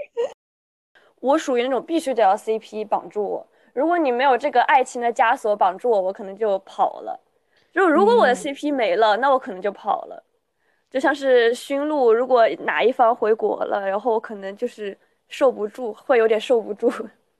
[1.21, 3.47] 我属于那种必须得要 CP 绑住我。
[3.73, 7.19] 如果你没有这个爱情的枷锁绑住我，我可能就跑了。
[7.73, 10.23] 就如果我的 CP 没了，那我可能就跑了。
[10.91, 14.97] 就像是驯鹿，如果哪一方回国了，然后我可能就是
[15.29, 16.91] 受不住，会有点受不住。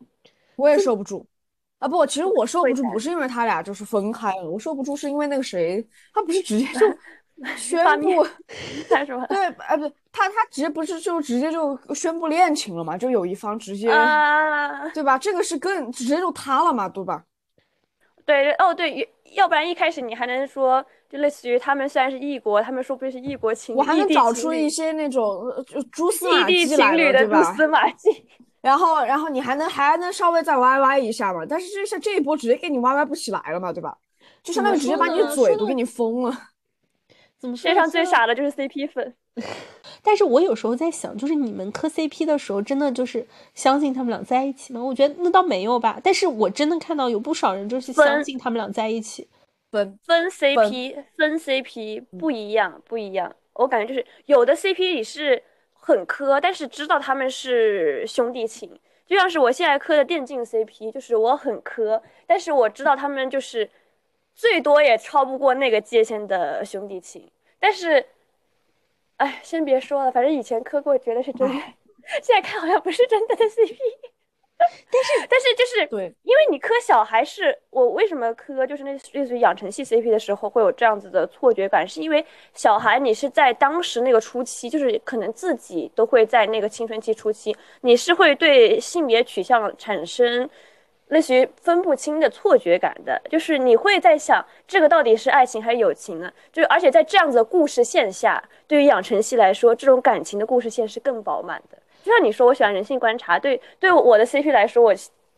[0.57, 1.25] 我也受不住
[1.79, 1.87] 啊！
[1.87, 6.81] 不，其实我受不住不是因为他俩就是分开了，我受不住是因为那个谁，他不是直接 就。
[7.55, 8.27] 宣布，
[8.89, 9.23] 他什么？
[9.29, 12.97] 对，哎，不，他他直接不是就直接就宣布恋情了嘛？
[12.97, 13.89] 就有一方直接，
[14.95, 15.19] 对吧？
[15.19, 17.23] 这个是更直接就塌了嘛，对吧？
[18.27, 27.43] 对，哦，对，要不然一开始你还能说，就类似于他们虽然是异国，他们说不定是异国情侣，我还能找出一些那种就蛛丝马迹来的，对吧？
[27.43, 28.11] 蛛丝马迹。
[28.61, 31.47] 然后，然后你还能还能稍微再歪歪一下嘛？
[31.49, 33.97] 但是这像这一波直接给你歪歪不起来了嘛，对吧？
[34.43, 36.37] 就相当于直接把你的嘴都给你封了。
[37.39, 39.15] 怎么世界上最傻的就是 CP 粉，
[40.03, 44.83] 但是我有时候在想，就是你们磕 CP 的时候，真的就是相信他们俩在一起吗？
[44.83, 46.01] 我觉得那倒没有吧。
[46.03, 49.29] 但是我真的看到有不少人就是相信他们俩在一起。
[49.71, 58.71] 分分 CP 分 CP 不一样不一样，我感觉就是有的 CP 里是很磕，但是知道他们是兄弟情，
[59.07, 63.69] 就像是我现在磕的电竞 CP，就是我很磕，但是我知道他们就是。
[64.39, 67.27] 最多也超不过那个界限的兄弟情，
[67.59, 68.05] 但是，
[69.17, 71.55] 哎，先别说了，反正以前磕过，觉得是真的，
[72.23, 73.77] 现在看好像不是真的的 CP。
[74.59, 82.25] 但是， 但是就是对，因为你磕小孩是我为什么磕就是那类似于养成系 CP 的时候会有这样子的错觉感，是因为
[82.55, 90.49] 小孩你是在当时那个初期，就是可能自己都会在那个青春期初期，你是会对性别取向产生
[91.09, 96.33] 类似于分不清的错觉感的，就是你会在想这个到底是爱情还是友情呢？
[96.53, 101.79] 就是而且在这样子的故事线下，对于养成系来说，这种感情的故事线是更饱满的。
[102.03, 104.95] 就像你说，我喜欢人性观察，对对我的 CP 来说，我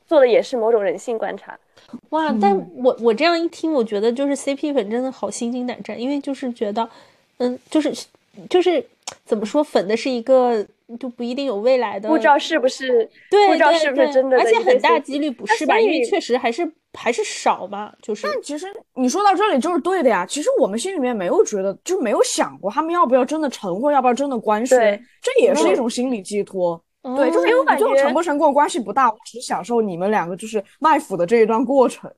[0.07, 1.59] 做的也是某种人性观察。
[2.11, 6.89] 哇，但我我这样一听，我觉得就是 CP 粉真的好心惊胆战，因为就是觉得，
[7.39, 7.93] 嗯，就是
[8.51, 8.85] 就是
[9.25, 10.67] 怎么说，粉的是一个
[10.99, 20.25] 就不一定有未来的，不知道是不是，对，不知道是不是真的，而且很大几率不是吧，因为确实还是还是少嘛，就是但其实你说到这里就是对的呀。
[20.27, 26.83] 其实我们心里面没有觉得，就没有想过他们要不要真的成，或要不要真的官宣，这也是一种心理寄托。
[27.17, 32.11] 对，就是因为我感觉成不成跟我关系不大，我只享受你们两个就是卖腐的这一段过程。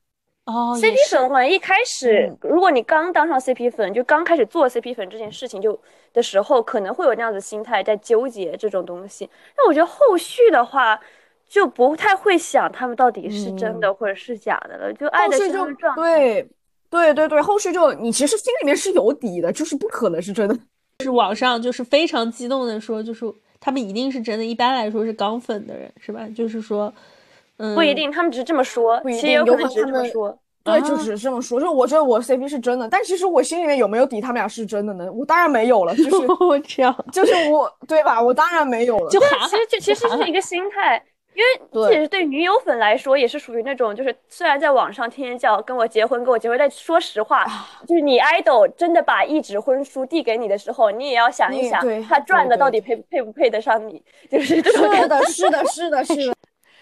[0.50, 5.78] 哦 CP 粉，好像一开始，嗯如果你刚当上 CP 粉，就刚开始做 CP 粉这件事情就
[6.12, 9.28] 的时候，可能会有那样子心态在纠结这种东西。
[9.56, 11.00] 但我觉得后续的话，
[11.48, 16.02] 就不太会想他们到底是真的或者是假的了，就爱的后续就是他们状态。
[16.02, 16.48] 对
[16.90, 20.56] 对对对，后续就你其实心里面是有底的，就是不可能是真的。
[21.02, 23.24] 是网上就是非常激动的说，就是
[23.58, 26.28] 他们一定是真的，一般来说是港粉的人是吧？
[26.36, 26.92] 就是说，
[27.60, 30.36] 嗯，不一定，他们只是这么说，不一其实有可能只是这么说。
[30.62, 31.60] 对，就啊只是这么说。
[31.60, 35.10] 就我觉得我 CP 是真的，但其实我心里面有没有底，他们俩是真的呢？
[35.12, 36.10] 我当然没有了，就是
[36.68, 38.20] 这样就是 我对吧？
[38.20, 39.08] 我当然没有了。
[39.10, 41.02] 就还其实就其实是一个心态，
[41.34, 47.46] 因为对其实对女友粉来说也是属于那种，就是虽然在网上天天叫跟我结婚，跟我结婚，但说实话，
[47.88, 55.22] 就是你 idol 真的把一纸婚书递给你的时候，你也要想一想，他赚的到底配配不配得上你，就是这种感觉。
[55.24, 56.34] 是的，是的，是的，是的。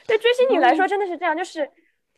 [0.08, 1.70] 对追星女来说嗯真的是这样，就是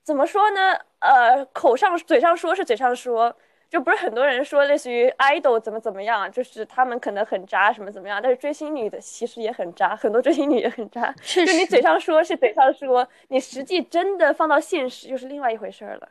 [0.03, 0.75] 怎么说呢？
[1.01, 3.35] 呃，口上嘴上说是嘴上说，
[3.69, 11.13] 就不是很多人说类似于 idol 怎么怎么样，就是他们可能很渣什么怎么样，但是追星女的其实也很渣，很多追星女也很渣。
[11.21, 16.09] 确实就你嘴上说是嘴上说，你实际真的放到现实又是另外一回事儿了。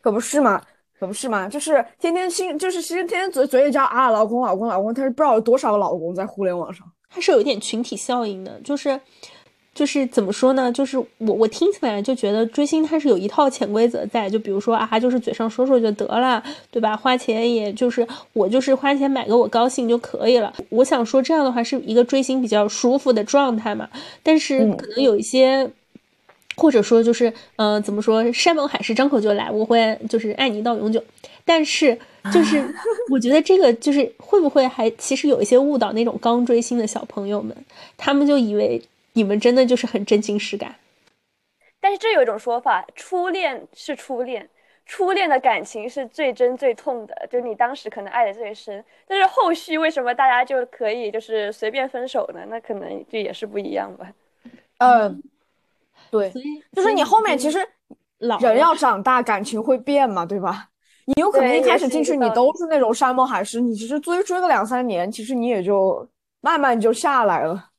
[0.00, 0.62] 可不是嘛，
[0.98, 6.86] 可不是嘛，就是天天心，就是其实天天嘴嘴里叫啊老公老公老公，但是不知道有多少个老公在互联网上。
[7.08, 9.00] 它是有一点群体效应的，就是
[9.76, 10.72] 就是怎么说呢？
[10.72, 16.96] 就是我我听起来就觉得追星它是有一套潜规则在，就比如说啊，就是嘴上说说就得了，对吧？
[16.96, 20.50] 花钱也就是我就是花钱买个我高兴就可以了。
[20.70, 23.88] 我想说这样的话是一个追星比较舒服的状态嘛，
[24.22, 25.70] 但是嗯可能有一些。
[26.58, 28.32] 或者说就是，呃，怎么说？
[28.32, 31.04] 山盟海誓，张口就来，我会就是爱你到永久。
[31.44, 31.94] 但是，
[32.32, 32.66] 就是
[33.10, 37.54] 我觉得这个就是会不会还其实有一些误导那种刚追星的小朋友们，
[37.98, 38.80] 他们就以为
[39.16, 40.76] 你们真的就是很真情实感。
[41.80, 44.48] 但是这有一种说法，初恋是初恋，
[44.84, 52.40] 初恋的感情是最真最痛的，就是你当时可能爱的最深，但是后续为什么大家就可以就是随便分手呢？
[52.48, 54.06] 那可能就也是不一样吧。
[54.78, 55.22] 嗯，
[56.10, 56.30] 对，
[56.72, 57.66] 就是你后面其实
[58.18, 60.68] 人要长大，感情会变嘛，对吧？
[61.06, 66.06] 你有可能一开始进去你都是那种山盟海誓，你其实追追个两三年，其实你也就
[66.40, 67.70] 慢慢就下来了，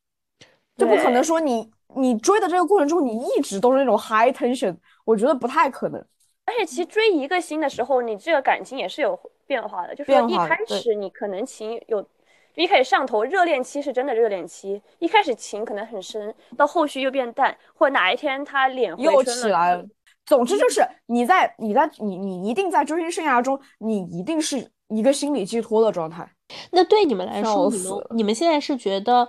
[0.78, 6.00] 就不可能说你你追的这个过程中你一直都是那种 high tension，我觉得不太可能。
[6.46, 12.08] 而且其实追一个星的时候，你这个感情也是有变化的，就是说一开始你可能情有，就
[12.56, 19.84] 一开始上头，热恋期是真的热恋期，一开始情可能很深，到后续又变淡，或者哪一天他脸又起来了。
[20.26, 26.30] 总之就是你在你在你你一定在追星生涯中，你一定是一个心理寄托的状态。
[26.72, 29.28] 那对你们来说，你们你们现在是觉得，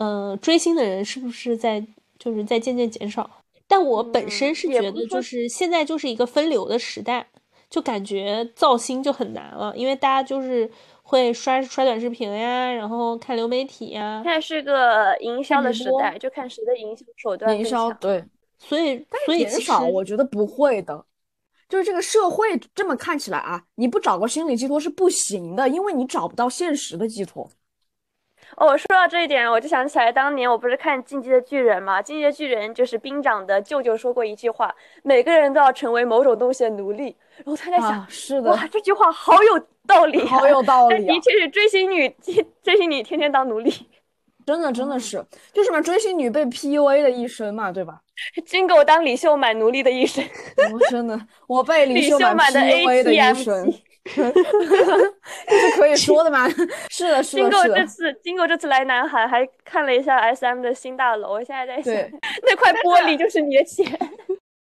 [0.00, 1.86] 呃，追星的人是不是在
[2.18, 3.30] 就是在渐渐减少？
[3.68, 7.26] 但我本身嗯是觉得，就是现在就是一个分流的时代，
[7.68, 10.70] 就感觉造星就很难了，因为大家就是
[11.02, 17.62] 会刷刷短视频呀，然后看流媒体呀现，在是个营销的时代，就看谁的营销手段营。
[17.62, 18.24] 销对，
[18.58, 21.04] 所以所以其减少，实我觉得不会的。
[21.68, 27.48] 就是这个社会这么看起来啊，你不找个心理寄托是不行的，因为你找不到现实的寄托。
[28.60, 37.16] 哦，说到这一点，我就想起来当年我不是看《进击的巨人》嘛，《进击的巨人》就是兵长的舅舅说过一句话：每个人都要成为某种东西的奴隶。
[37.38, 41.20] 然后他在想，啊，是的，哇，这句话好有道理、啊，好有道理啊的！
[41.22, 42.14] 确是追星女，
[42.62, 43.72] 追星女天天当奴隶。
[44.44, 45.24] 真的真的是，
[45.54, 48.02] 就是嘛追星女被 PUA 的一生嘛，对吧？
[48.44, 50.22] 金狗当李秀满奴隶的一生，
[50.70, 53.82] 我真的，我被李李秀满的 PUA 的一生机。
[55.46, 56.48] 这是可以说的吗？
[56.90, 57.50] 是的，是的，是的。
[57.50, 61.94] 经过这次，经过这次来南海，还看了一下 S M 的新大楼，我现在在想，
[62.46, 63.86] 那块玻璃就是你的钱。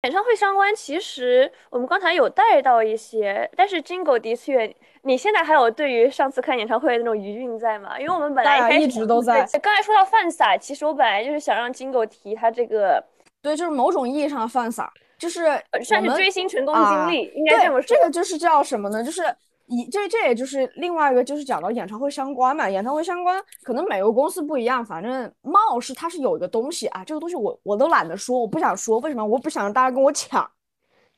[0.04, 4.72] 演唱会相关，其实我们刚才有带到一些，但是 Jingle 的确，
[5.02, 8.00] 你现在还有对于上次看演唱会的那种余韵在吗？
[8.00, 9.44] 因为我们本来一直都在。
[9.64, 13.04] 刚才说到犯傻，其实我本来就是想让 Jingle 提他这个，
[13.42, 14.94] 对，就是某种意义上的犯傻，
[15.26, 17.88] 就是算是追星成功经历，应该这么说。
[17.88, 19.04] 这个就是叫什么呢？
[19.04, 19.24] 就是。
[19.68, 22.70] 以这这也就是另外一个，就是讲到演唱会相关嘛。
[22.70, 27.04] 演唱会相关，可能每个公司不一样，反正貌似它是有一个东西啊。
[27.04, 29.26] 这个东西我我都懒得说，我不想说，为什么？
[29.26, 30.48] 我不想让大家跟我抢，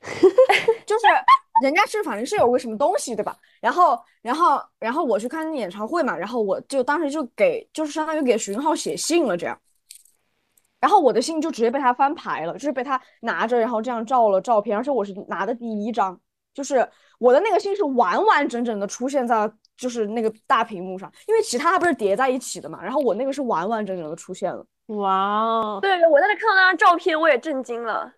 [0.86, 1.04] 就是
[1.62, 3.36] 人家是反正是有个什么东西，对吧？
[3.60, 9.60] 然后然后然后我去看演唱会嘛，然后我就当时就给就是相当于给徐云浩写信了这样，
[10.80, 16.18] 然后我的信就直接被他翻牌了，就是被他拿着然后这样照了照片，而且我是拿的第一张，
[16.54, 16.88] 就是。
[17.20, 24.64] 我的那个信是完完整整的出现在就是那个大屏幕上，因为其他它不是叠在一起的嘛，然后我那个是完完整整的出现了。
[24.86, 28.12] 哇哦，对，我在那看到那张照片，我也震惊了。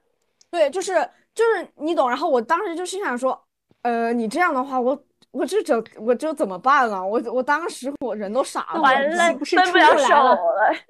[0.50, 0.92] 对，就是
[1.34, 2.06] 就是你懂。
[2.06, 3.42] 然后我当时就心想说，
[3.80, 7.02] 呃，你这样的话，我我这整我这怎么办啊？
[7.02, 10.36] 我我当时我人都傻了，完了，不是出不了手了，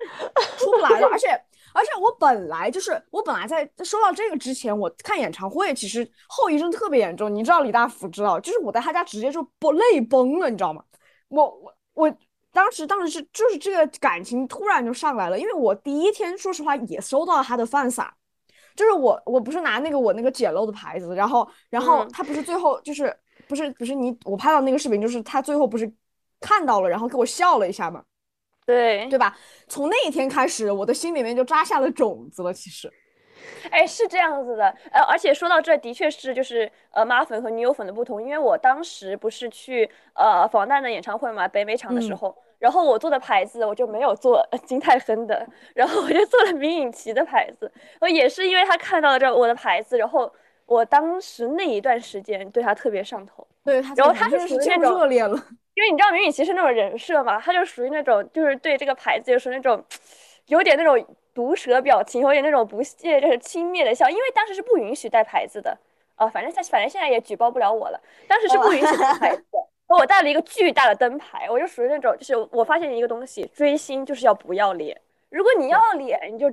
[0.58, 1.40] 出不来了，而且。
[1.72, 7.32] 而且我本来就是，我本来在收到这个之前，我看演唱会其实后遗症特别严重。
[7.32, 10.82] 你知道李大福知道，就是我在他家直接就崩泪崩了，你知道吗？
[11.28, 12.16] 我我我
[12.52, 18.12] 当时当时是就是这个感情突然就上来了，因为我第一天说实话也收到了他的饭撒，
[18.74, 23.16] 就是我我不是拿那个我那个简陋的牌子，然后然后他不是最后就是
[23.46, 25.92] 不是不是你我拍到那个视频，就是他最后不是
[26.40, 28.02] 看到了，然后给我笑了一下嘛。
[28.70, 29.36] 对对吧？
[29.66, 32.52] 从那一天开始，我的心里面就扎下了种子了。
[32.52, 32.90] 其实，
[33.70, 34.64] 哎，是这样子的。
[34.92, 38.22] 呃，而且说到这，的确是就是呃，妈粉和女友粉的不同。
[38.22, 47.70] 因为我当时不是去呃防弹的演唱会嘛，北美场的时候，然后我做的牌子我就没有做金泰亨的，然后我就做了明颖琪的牌子。
[48.00, 50.32] 我也是因为他看到了这我的牌子，然后
[50.66, 53.46] 我当时那一段时间对他特别上头。
[53.64, 55.38] 对，然后他是属于那种热烈了。
[55.80, 59.82] 因为你知道明宇其是那种人设嘛，他就属于那种就是对这个牌子就是那种
[60.46, 61.02] 有点那种
[61.32, 64.06] 毒舌表情，有点那种不屑就是轻蔑的笑。
[64.10, 65.74] 因为当时是不允许带牌子的
[66.16, 67.98] 啊，反正他反正现在也举报不了我了。
[68.28, 69.42] 当时是不允许带牌子，
[69.86, 75.00] 我带了一个巨大的灯牌，我就属于那种就是我发现一个东西，追星就是要不要脸。
[75.30, 76.52] 如果你要脸，你就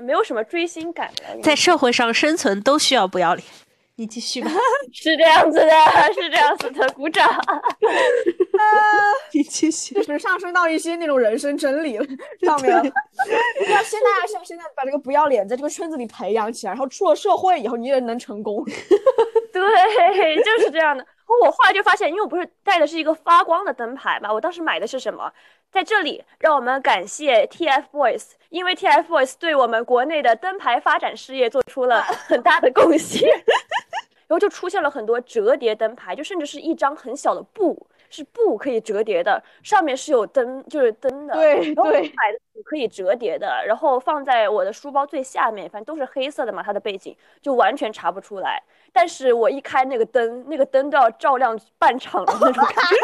[0.00, 1.40] 没有什么追星感了。
[1.42, 3.44] 在社会上生存都需要不要脸。
[3.96, 4.50] 你继续吧，
[4.94, 5.72] 是这样子的，
[6.14, 7.28] 是这样子的，鼓掌。
[9.32, 12.04] 你继续，就是上升到一些那种人生真理了
[12.42, 12.70] 上面。
[12.74, 18.64] 要现在像现在把这个不要脸在这个圈子里培养起来，然后出了社会以后你也能成功。
[19.52, 21.06] 对，就是这样的。
[21.42, 25.32] 我后来就发现，因为我不是带的是一个发光的灯牌嘛，我当时买的是什么？
[25.70, 33.28] 在这里，让我们感谢 TFBOYS，因为 TFBOYS 对我们国内的灯牌发展事业做出了很大的贡献。
[34.26, 41.34] 然后就出现了很多折叠灯牌，就甚至是一张很小的布，是布可以折叠的，上面是有灯，就是灯的。
[41.34, 48.62] 对对，买的可以折叠的，然后放在我的书包最下面，反正都是黑色的嘛，它的背景就完全查不出来。
[48.92, 52.96] 但是我一开那个灯，那个灯都要照亮半场的那种感觉。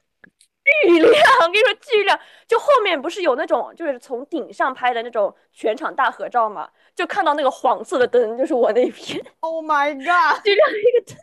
[0.84, 9.20] 巨亮，我跟你说巨亮，就后面不是有那种就是从顶上拍的那种全场大合照嘛，就看到那个黄色的灯，就是我那一片。
[9.40, 10.44] Oh my god！
[10.44, 11.16] 就亮一个灯。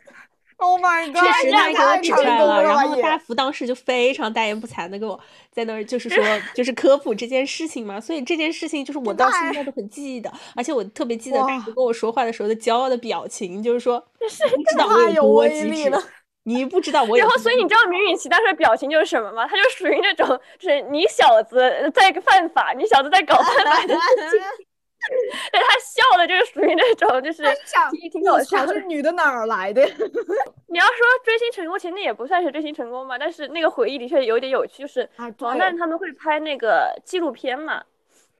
[0.58, 1.22] Oh my god！
[1.22, 5.18] 确实他给我指出来了，然后大福当时就非常大言不惭的跟我
[5.52, 15.92] 在那儿就是说 就是科普这件事情嘛，所以这件事情就是我到现在都很记得，而且我特别记得大福跟我说话的时候的骄傲的表情，就是说不知道我有多机智。
[16.44, 19.46] 你不知道 我，然后所以你知道明允琪当时的表情就是什么吗？
[19.46, 20.26] 他就属于那种，
[20.58, 21.58] 就是你小子
[21.94, 24.00] 在犯法，你小子在搞犯法的事
[24.30, 24.67] 情。
[25.52, 27.42] 对他笑的，就是属于那种，就是
[27.90, 28.66] 挺挺搞笑。
[28.66, 29.82] 这女的哪儿来的？
[30.68, 33.16] 你要说追星成功，其实那也不算是追星成功吧。
[33.18, 37.82] 但是那个回忆的确有点有趣，就是王旦他们会拍那个纪录片嘛，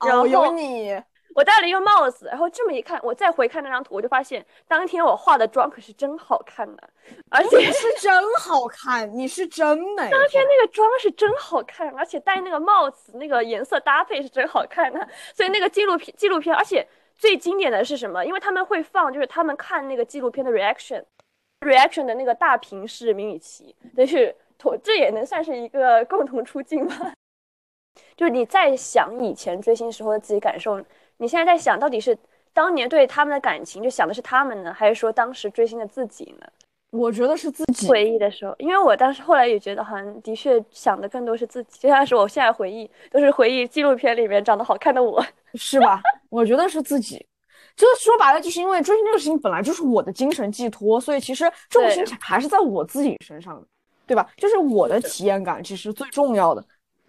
[0.07, 1.01] 然后有你。
[1.39, 6.91] 我戴了一个帽子，然后这么一看，我再回看那张图，我就发现当天我化的妆可是真好看的，
[7.31, 10.11] 而且 是真好看，你是真美。
[10.11, 15.09] 当天那个妆是真好看，而且戴那个帽子，那个颜色搭配是真好看的。
[15.33, 16.85] 所以那个纪录片，纪录片，而且
[17.15, 18.27] 最经典的是什么？
[18.27, 24.35] 因为他们会放，就是他们看那个纪录片的 reaction，reaction 的那个大屏是明雨琦，但是
[24.83, 27.13] 这也能算是一个共同出镜吧。
[28.17, 30.85] 就是你在想以前追星时候的自己感受。
[31.19, 32.17] 你现在在想到底是
[32.53, 36.47] 当年对他们的感情，就想的是他们呢，还是说当时追星的自己呢？
[36.91, 45.23] 我觉得是自己回忆的时候，因为我当时后来也觉得，好像的确想的更多是自己，就像是我现在回忆，都是回忆纪录片里面长得好看的我，
[45.55, 46.01] 是吧？
[46.31, 47.25] 我觉得是自己。
[47.77, 53.67] 就说白了，就是因为追星这个事情本来就是我的精神寄托，所以其实重心还是在我自己身上的，
[54.07, 54.27] 对吧？
[54.37, 56.65] 就是我的体验感其实最重要的。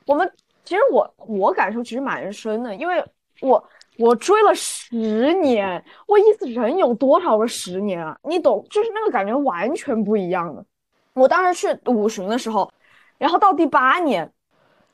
[0.05, 0.29] 我们
[0.65, 3.01] 其实我我感受其实蛮深的，因为
[3.39, 3.63] 我。
[3.99, 8.17] 我追了十年，我意思人有多少个十年啊？
[8.23, 10.65] 你懂，就是那个感觉完全不一样的。
[11.13, 12.71] 我当时去五旬的时候，
[13.17, 14.31] 然后到第八年，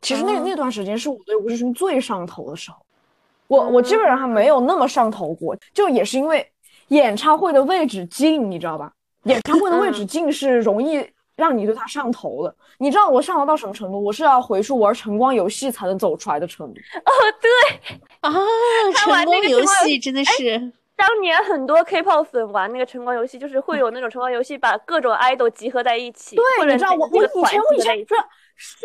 [0.01, 2.77] 其实那那段时间是我对吴世勋最上头的时候。
[3.47, 6.51] 我我基本上还没有那么上头过，就也是因为
[6.87, 8.91] 演唱会的位置近，你知道吧？
[9.25, 11.07] 演唱会的位置近是容易。
[11.35, 14.01] 让你对他上头了，你知道我上头到什么程度？
[14.01, 16.79] 我是要回去玩晨光游戏才能走出来的程度。
[16.79, 17.11] 哦，
[17.41, 18.31] 对啊，
[18.95, 26.37] 晨光游戏真的是当年很多 K-pop 粉玩那个晨光游戏，就是会有那种晨光游戏把各种 idol 集合在一起。
[26.37, 28.15] 对，你知道我我以前我以前这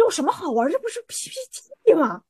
[0.02, 0.68] 有什么好玩？
[0.68, 2.22] 这不是 PPT 吗？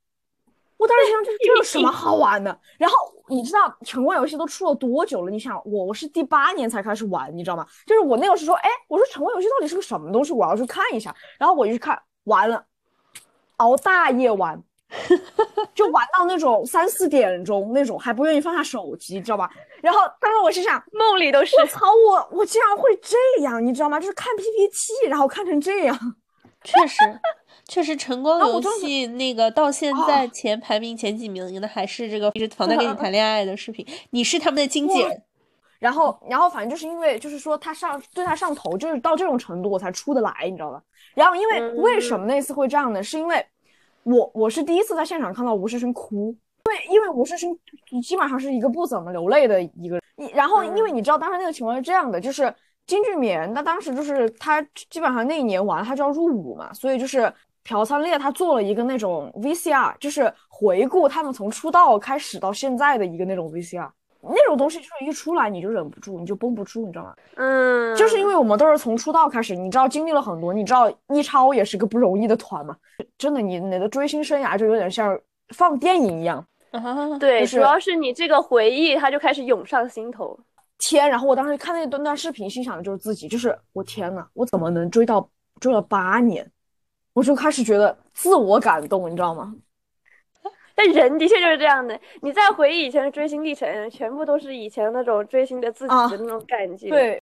[0.81, 2.59] 我当时想，这这有什么 好玩的？
[2.78, 2.97] 然后
[3.28, 5.31] 你知道橙光游戏都出了多久了？
[5.31, 7.66] 你想，我我是第八年才开始玩，你知道吗？
[7.87, 10.33] 就是我那个时候说，哎，我说橙光游戏到底是个什么东西？
[10.33, 11.14] 我要去看一下。
[11.39, 12.64] 然后我就去看，完了，
[13.59, 14.59] 熬大夜玩，
[15.74, 19.51] 就玩到那种三四点钟那种，还不愿意放下手机，知道吧？
[19.83, 24.01] 然后当时我是想，梦里都是，我操，我我竟然会这样，你知道吗？
[24.01, 25.99] 就是看 PPT，然后看成这样，
[26.64, 26.97] 确实。
[27.71, 33.87] 确实，晨光游戏那个到现在前排名前几名的还是这个一直房贷跟你谈恋爱的视频。
[34.11, 35.23] 你是他们的经纪人，
[35.79, 40.83] 然后，然后反正就是因为就是说他上对他上头，就是到这种程度我才出得来，你知道吧？
[41.14, 43.01] 然后因为为什么那次会这样呢？
[43.01, 43.47] 是因为
[44.03, 47.57] 我我是第一次在现场看到吴世勋哭，因为，因为吴世勋
[48.03, 50.31] 基本上是一个不怎么流泪的一个人。
[50.35, 52.53] 然后因为你知道当时那个情况是这样的，就是
[52.85, 54.61] 金俊勉，他当时就是他
[54.91, 57.33] 基本上那一年完了他就要入伍嘛，所以就是。
[57.63, 63.89] 朴灿烈他做了一个那种 VCR，就是回顾他们从出道开始到现在的一个那种 VCR，
[64.23, 67.15] 那种东西就是一出来你就忍不住，你就绷不住，你知道吗？
[67.37, 72.77] 嗯，就是因为我们都是从出道开始，你知道经历了很多，你知道一超也是个不容易的团嘛，
[73.19, 75.19] 真的，你你的追星生涯就有点像
[75.55, 76.45] 放电影一样，
[77.21, 80.39] 对，主要是你这个回忆他就开始涌上心头。
[80.79, 85.29] 天，然后我当时看那段段视频，心想的就是自己，就是我天呐，我怎么能追到
[85.61, 86.51] 追了八年？
[87.13, 89.55] 我就开始觉得自我感动，你知道吗？
[90.75, 91.99] 但人的确就是这样的。
[92.23, 96.89] 你再回忆以前的追星历程，全部都是以前那种追星的自己的那种感觉。
[96.89, 97.23] 对，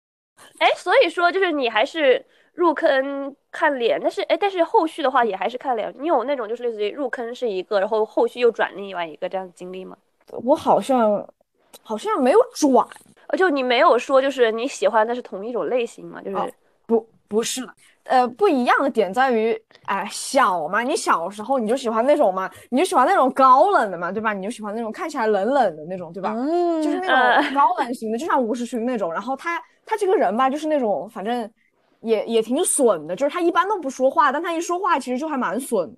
[0.60, 2.24] 哎，所以说就是你还是
[2.54, 5.94] 入坑看脸，但是哎，但是后续的话也还是看脸。
[6.00, 9.98] 你有那种就是类似于入坑是一个，然后后续又转另外一个这样的经历吗？
[10.44, 11.28] 我好像
[11.82, 12.88] 好像没有转，
[13.38, 16.22] 就你没有说就是你喜欢的是同一种类型吗？
[16.22, 16.54] 就是
[16.86, 17.68] 不不是。
[18.06, 24.34] 呃，不一样的点在于，哎，小嘛，你小时候你就喜欢那种嘛，你就喜欢那种高冷的嘛，对吧？
[24.34, 26.34] 你就喜欢那种看起来冷冷的那种，对吧？
[26.36, 27.08] 嗯，就是那
[27.43, 29.14] 种高冷型的，就像吴世勋那种。
[29.14, 31.49] 然后他他这个人吧，就是那种反正
[32.02, 35.95] 也也挺损的，就是他一般都不说话，但他一说话其实就还蛮损。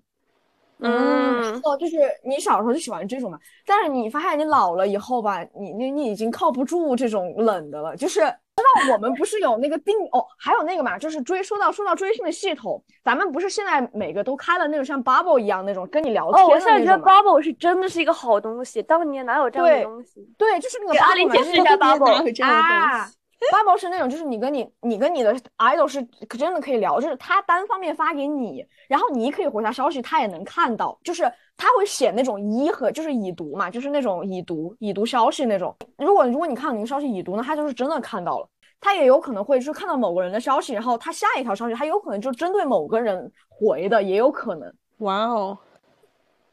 [0.80, 8.22] 嗯，哦，就是你小时候就喜欢这种嘛，但是你发现你老了以后吧，你你你已经靠不住这种冷的了，就是。
[8.56, 20.28] 知道我们不是有那个定哦，还有那个嘛，就是追说到说到追星的系统，咱们不是现在每个都开了那种像 Bubble 一样那种跟你聊天哦，我现在觉得 Bubble 是真的是一个好东西，当年哪有这样的东西？
[20.38, 20.94] 对，就是那个。
[20.94, 23.10] 给阿林解释一下 Bubble 啊
[23.52, 26.04] ，Bubble 是那种就是你跟你你跟你的 idol 是
[26.38, 31.24] 真的可以聊，就是他单方面发给你，然后你可以回他消息，他也能看到，就是
[31.56, 35.76] 他会写那种一和就是已读嘛，就是那种已读已读消息那种。
[35.98, 38.48] 如果如果你看到你的消息已读呢，他就是真的看到了。
[38.86, 44.70] 他也有可能会就是看到某个人的消息，然后他下一条消息，他有可能就针对某个人回的，也有可能。
[44.98, 45.58] 哇哦，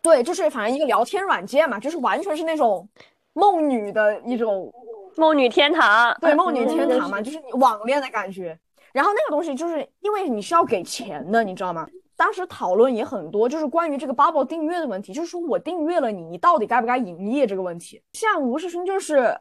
[0.00, 2.88] 对，就是反正一个聊天软件嘛，就是完全是那种
[3.32, 4.72] 梦女的一种
[5.16, 6.16] 梦女天堂。
[6.20, 8.56] 对，梦女天堂嘛，就是网恋的感觉。
[8.92, 11.84] 然后那个东西就是因为你是要给钱的，你知道吗？
[12.20, 18.02] 当时讨论也很多，就是关于这个 Bubble 订阅的问题，就是说我订阅了你，你到底该不该营业这个问题。
[18.12, 19.34] 像吴世勋就是。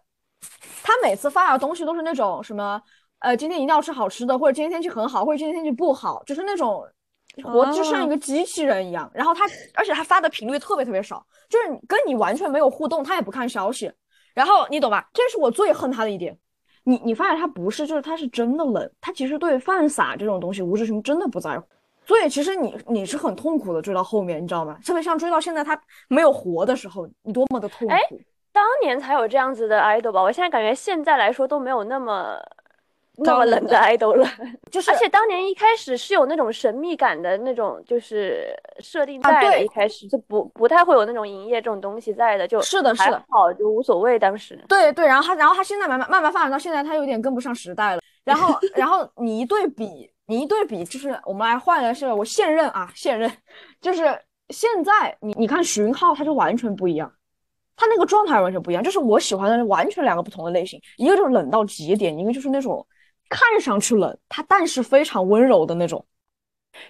[0.81, 2.81] 他每次发的东西都是那种什么，
[3.19, 6.81] 呃，今天一定要吃好吃的，或者今天天气很好，或者今天天气不好，就是那种，
[7.43, 9.11] 活就像一个机器人一样。
[9.13, 9.43] 然后他，
[9.75, 13.91] 而且他发的频率特别特别少，就是跟你完全没有互动，他也不看消息。
[14.33, 15.09] 然后你懂吧？
[15.13, 16.39] 这是我最恨他的一点。
[16.85, 21.67] 你你发现他不是，就是他是真的冷，他其实对饭撒这种东西，吴志雄真的不在乎。
[22.09, 24.75] 所以其实你你是很痛苦的追到后面，你知道吗？
[24.83, 27.93] 特别像追到现在他没有活的时候，你多么的痛苦。
[27.93, 28.01] 哎
[28.51, 32.35] 当年才有这样子的 idol 吧，我现在感觉现在来说都没有那么
[33.17, 34.27] 那么冷的 idol 了。
[34.71, 38.47] 就是而且当年一开始是有那种神秘感的那种，就是
[38.79, 44.17] 设定啊在的，一开始就不不太会有那种营业这种东西在的，就是的是的好，就无所谓。
[44.17, 48.01] 当时对对，然后他，然后他现在慢慢慢慢发展到现在，他有点跟不上时代了。
[48.25, 53.29] 然后，然后你一对比，你一对比，就是我们来换的是我现任啊，现任，
[53.81, 54.03] 就是
[54.49, 57.11] 现在你你看徐云浩，他就完全不一样，
[57.75, 62.85] 他那个状态完全不一样，就是我喜欢的完全两个不同的类型，一个就是冷到极点，一个就是那种
[63.27, 66.05] 看上去冷，他但是非常温柔的那种。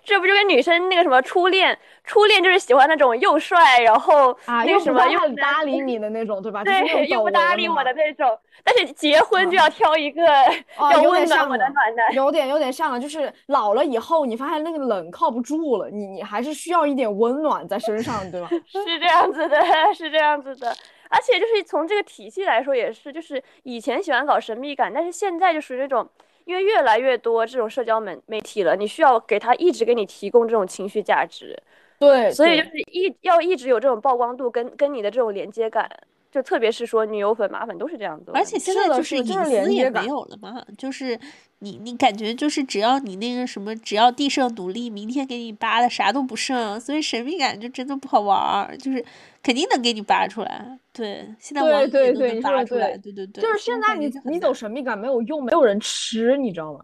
[0.03, 6.63] 这不就跟女生那个什么初恋，初恋就是喜欢那种又帅，然后啊，那个什又不太么又能搭理你的那种，对吧？
[6.65, 8.37] 对，又不搭理我的那种。
[8.63, 10.21] 但是结婚就要挑一个
[10.77, 12.13] 哦要有点像温暖我的的暖男。
[12.13, 18.49] 有点有点像了，就是老了以后，你发现那个冷靠不住了，你你还是需要一点温暖在身上，对吧？
[18.67, 19.59] 是这样子的，
[19.95, 20.75] 是这样子的。
[21.09, 26.07] 而且就是从这个体系来说，也是，就是以前喜欢搞神秘感，但是现在就属于那种，
[26.49, 31.55] 因为越来越多这种社交媒媒体了，你需要给他一直给你提供这种情绪价值，
[31.99, 35.87] 对，所以就是一要一直有这种曝光度跟跟你的这种连接感，
[36.31, 38.31] 就特别是说女友粉、马粉都是这样子。
[38.33, 41.19] 而且现在就是隐私也没有了嘛，就是
[41.59, 49.03] 你你感觉就是只要你那个什么，只要地剩独立，明天给你扒的啥都不剩，所以神秘感就真的不好玩儿，就是
[49.41, 50.77] 肯定能给你扒出来。
[50.93, 56.81] 对，现在对网也都能扒出来，对对对，就是现在你你走神秘感没有用，没有人吃，你知道吗？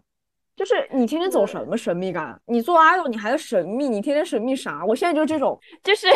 [0.55, 2.39] 就是你天天走什么神秘感？
[2.45, 4.83] 你做 idol 你还要神秘，你天天神秘啥？
[4.85, 6.07] 我现在就这种就是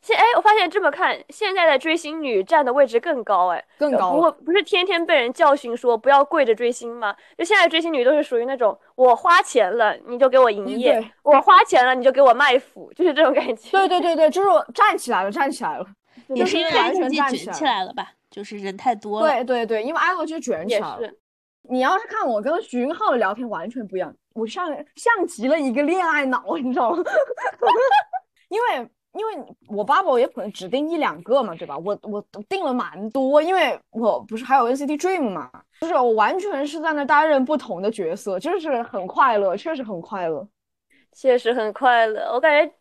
[0.00, 4.30] 现哎，我发现这么看，现在的追星女站的位置更高哎，呃更高了。
[4.30, 7.14] 不不是天天被人教训说不要跪着追星吗？
[7.36, 13.70] 就现在追星女都是属于那种我花钱了你就给我营嗯业，我花钱了你就给我卖腐，就是这种感觉。
[13.72, 15.84] 对对对对，就是我站起来了，站起来了。
[16.28, 19.26] 也是因为完全界卷起站起来来了吧，就是人太多了。
[19.26, 21.10] 对对对，因为 idol 就卷起也来了。
[21.62, 27.02] 是，你要是看我跟徐云浩的聊天，完全不一样，我像像极了一个恋爱脑，你知道吗？
[28.48, 31.76] 因为因为我 bubble 也可能只定一两个嘛，对吧？
[31.78, 35.50] 我我定了蛮多，因为我不是还有 NCT Dream 嘛，
[35.80, 40.46] 就是我完全是在那担任不同的角色，就是很快乐，确实很快乐。
[41.12, 42.30] 确实很快乐。
[42.32, 42.72] 我感觉，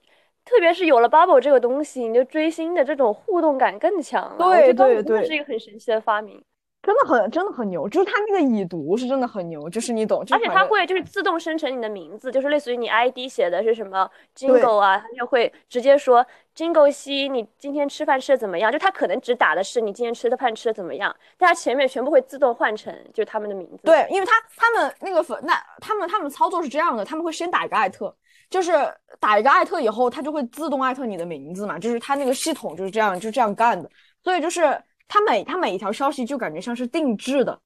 [0.46, 4.38] 特别是有了 Bubble 这个东西，你就追星的这种互动感更强了。
[4.38, 6.44] 对对对是一个很神奇的发明。
[6.88, 16.26] 真的很真的很牛，就是他那个已读是真的很牛，就是你懂，就而且是反正它会就是自动生成你的名字，就是类似于你 ID 写的是什么 Jingle 啊，它就会直接说
[16.56, 18.72] Jingle 西，你今天吃饭吃的怎么样？
[18.72, 28.16] 就它可能只打的是你今天吃的饭吃的怎么样，但它前面全部会自动换成就是他们的名字。，对，因为他他们那个粉，那他们他们操作是这样的，他们会先打一个艾特，
[28.50, 28.72] 就是
[29.20, 33.92] 打一个艾特以后，它就会自动艾特你的名字嘛，就是它那个系统就是这样就这样干的，
[34.24, 37.60] 所以就是它每它每一条消息就感觉像是定制的，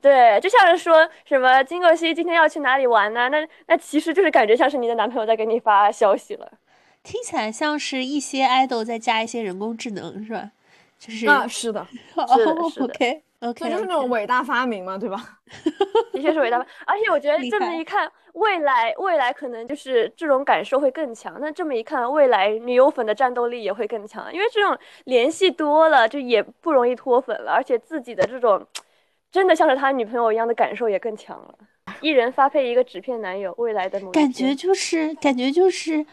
[0.00, 3.28] 对，就像是说什么金狗西今天要去哪里玩呢？
[3.28, 6.52] 那那其实就是感觉像是你的男朋友在给你发消息了。
[7.02, 10.50] 听起来像是一些 idol 再加一些人工智能，是吧？
[10.98, 11.80] 就是啊，是的，
[12.14, 15.38] 哦是的是的 OK OK，这就是那种伟大发明嘛，对吧？
[16.12, 21.36] 的确是伟大发明，而且我觉得这么一看，未来未来可能就是这种感受会更强。
[21.40, 28.64] 那这么一看，未来女友粉的战斗力也会更强，因为这种联系多了，就也不容易脱粉了，而且自己的这种
[29.30, 31.54] 真的像是他女朋友一样的感受也更强了。
[32.00, 36.06] 一人发配一个纸片男友，未来的感觉就是感觉就是，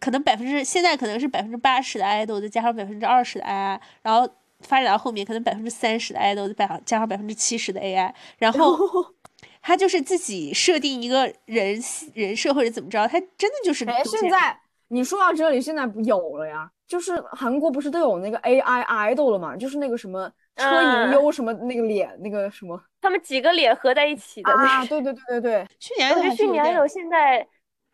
[0.00, 4.28] 可能百分之现在可能是百分之八十的 idol 再加上百分之二十的 AI，然后
[4.62, 8.76] 发展到后面可能百分之三十的 idol 百加加上百分之七十的 AI，然后
[9.60, 11.78] 他就是自己设定一个人
[12.14, 14.58] 人设或者怎么着，他真的就是哎，现在
[14.88, 16.70] 你说到这里，现在不有了呀？
[16.86, 19.56] 就是韩国不是都有那个 AI idol 了嘛？
[19.56, 27.46] 就是那个什么车银嗯优什么那个脸那个什么他们几个脸合在一起的那啊，对对对对对，去年我觉得还是有去年有现在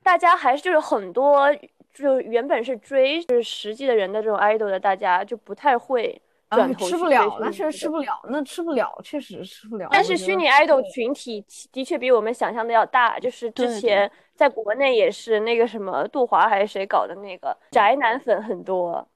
[0.02, 1.46] 大家还是就是很多
[1.94, 9.88] 就原本是追就是实际的人的这种 idol 的，大家就不太会转啊，头吃不了，确实吃不了，那吃不了，确实吃不了。
[9.90, 19.06] 但是虚拟 idol 群体的确比我们想象的要大，就是之前在国内也是那个什么杜华还是谁搞的那个宅男粉很多，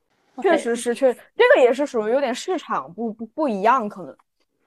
[0.42, 4.14] 确实是确，这个也是属于有点市场不不不一样，可能。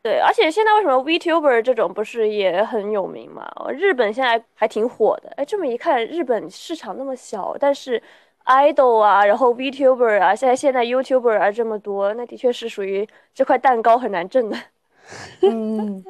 [0.01, 3.51] 对，而且现在为什么 VTuber 这种不是也很有名嘛？
[3.71, 5.33] 日本现在还挺火的。
[5.35, 7.99] 哎，这么一看，日本市场那么小，但是
[8.45, 14.57] idol 啊，然后 VTuber 啊，现在现在 YouTuber 啊这么多，那的确是属于这块蛋糕很难挣的。
[15.41, 16.03] 嗯，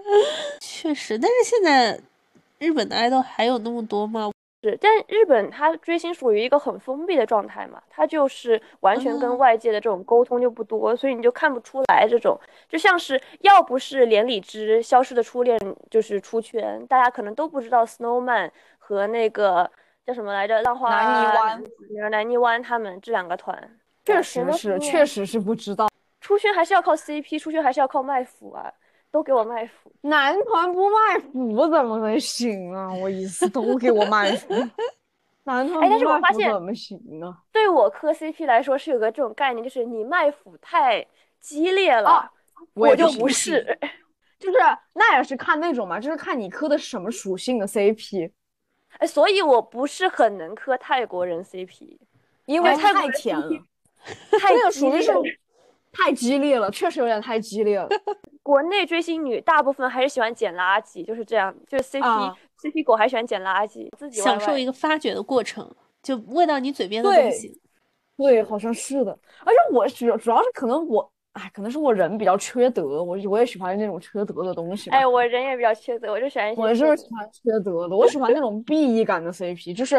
[0.60, 2.00] 确实，但是现在
[2.60, 4.32] 日本的 idol 还有那么多吗？
[4.64, 15.60] 是，但日本它追星属于一个很封闭的状态嘛，它就是完全跟嗯外界的这种沟通就不多，所以你就看不出来这种，就像是要不是连理枝消失的初恋
[15.92, 19.70] 就是出圈，大家可能都不知道 Snowman 和那个
[20.06, 21.64] 叫什么来着，浪花南泥湾
[22.02, 23.58] 湾、南泥湾他们这两个团，
[24.06, 25.88] 确实是，确实是不知道。
[26.22, 28.72] 出圈还是要靠 CP，出圈还是要靠卖腐啊，
[29.12, 29.92] 都给我卖腐。
[30.02, 32.94] 男团不卖腐怎么能行啊？
[32.94, 34.54] 我意思都给我卖腐，
[35.46, 37.38] 男团哎但是不卖我发现怎么行啊？
[37.52, 41.06] 对我磕 CP 来说是有个这种概念，就是你卖腐太
[41.40, 42.32] 激烈了，啊
[42.74, 43.78] 我就不是。
[44.38, 44.58] 就是
[44.94, 48.30] 那也是看那种嘛，就是看你磕的什么属性的 CP，
[49.00, 51.98] 哎，所以我不是很能磕泰国人 CP，
[52.46, 53.50] 因为太甜了
[54.40, 55.12] 太那个属于是
[55.92, 57.88] 太激烈了，确实有点太激烈了。
[58.44, 65.70] 国内追星女大部分还是喜欢捡垃圾，就是这样，就是 CP、啊 CP 狗还喜欢捡垃圾，自己享受一个个发掘的过程，
[66.04, 67.60] 就喂到你嘴边的东西。
[68.18, 69.12] 对，好像是的。
[69.44, 74.96] 而且我主主要是可能我，哎，可能是我人比较缺德，我我也喜欢那种缺德的东西吧。
[74.98, 79.96] 哎，我人也比较缺德，我就喜欢我就是喜欢缺德的，我喜欢那种 BE 感的 CP， 就是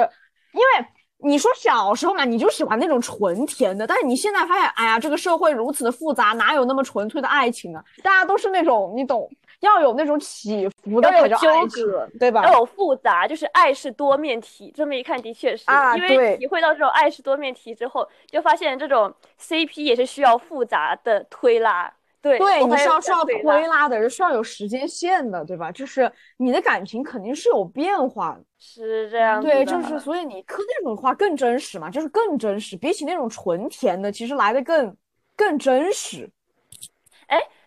[0.52, 0.86] 因为
[1.18, 7.84] 你说小时候嘛，你就喜欢那种纯甜的，但是你现在发现，哎呀，这个社会如此的复杂，哪有那么纯粹的爱情啊？
[8.02, 9.30] 大家都是那种你懂，
[9.60, 12.44] 要有那种起伏的要有纠葛，对吧？
[12.44, 14.72] 要有复杂，就是爱是多面体。
[14.74, 15.64] 这么一看，的确是，
[15.96, 21.92] 因为体会到这种爱是多面体之后，就发现这种 CP 也是需要复杂的推拉。
[22.22, 25.70] 对，对，你是要是要推推拉的，是要有时间线的，对吧？
[25.70, 28.44] 就是你的感情肯定是有变化的。
[28.58, 34.96] 是这样对，就是所以你磕那种的话更真实嘛，就是更真实，比起那种纯甜的，其实来的更
[35.36, 36.28] 更真实。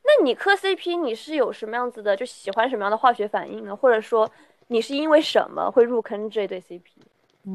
[0.09, 3.75] 那你磕 CP，你是有什么样子的，就喜欢什么样的化学反应呢？
[3.75, 4.27] 或者说
[4.67, 6.81] 你是因为什么会入坑这对 CP？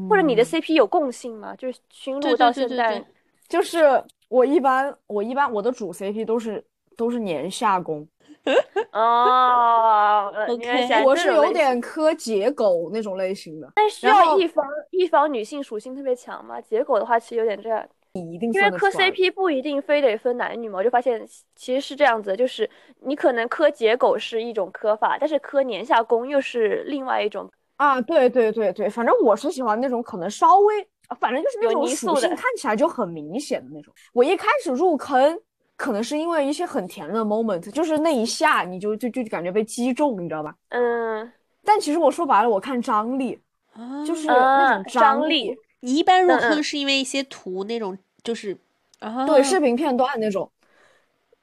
[0.09, 1.53] 或者你的 CP 有共性吗？
[1.57, 3.03] 就是熏鹿到现在，
[3.49, 6.63] 就是我一般我一般我的主 CP 都是
[6.97, 8.07] 都是年下攻，
[8.91, 16.59] 哦，呃 OK 我是有点磕解狗那种类型的，但需要一方一方女性属性特别强吗？
[16.61, 17.85] 结果的话，其实有点这样，
[18.15, 21.23] 你一定因为磕 CP 不一定非得分男女嘛，我就发现
[21.55, 22.69] 其实是这样子，就是
[23.01, 27.51] 你可能磕结狗是一种磕法，但是磕年下攻又是另外一种。
[27.75, 33.93] 啊，对对对对，反正我是喜欢那种可能稍微，啊反正就是那种属性看起来就很明显的那种。
[34.13, 35.37] 我一开始入坑，
[35.75, 40.55] 可能是因为一些很甜的 moment，就是那一下你就就就感觉被击中，你知道吧？
[40.69, 41.29] 嗯，
[41.65, 43.37] 但其实我说白了，我看张力，
[43.73, 48.57] 啊，就是那啊种张力力，你一般入坑是因为一些图那种，就是
[48.99, 50.51] 啊，对视频片段那种。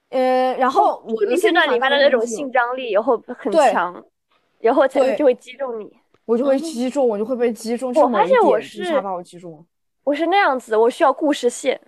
[0.09, 4.05] 呃，然后我的片段里面的那种性性张力，然后很强，
[4.59, 5.91] 然后才会就会击中你。
[6.25, 7.91] 我就会击中，我就会被击中。
[7.95, 9.65] 我发现我是下把我击中了。
[10.03, 11.81] 我是那样子，我需要故事线，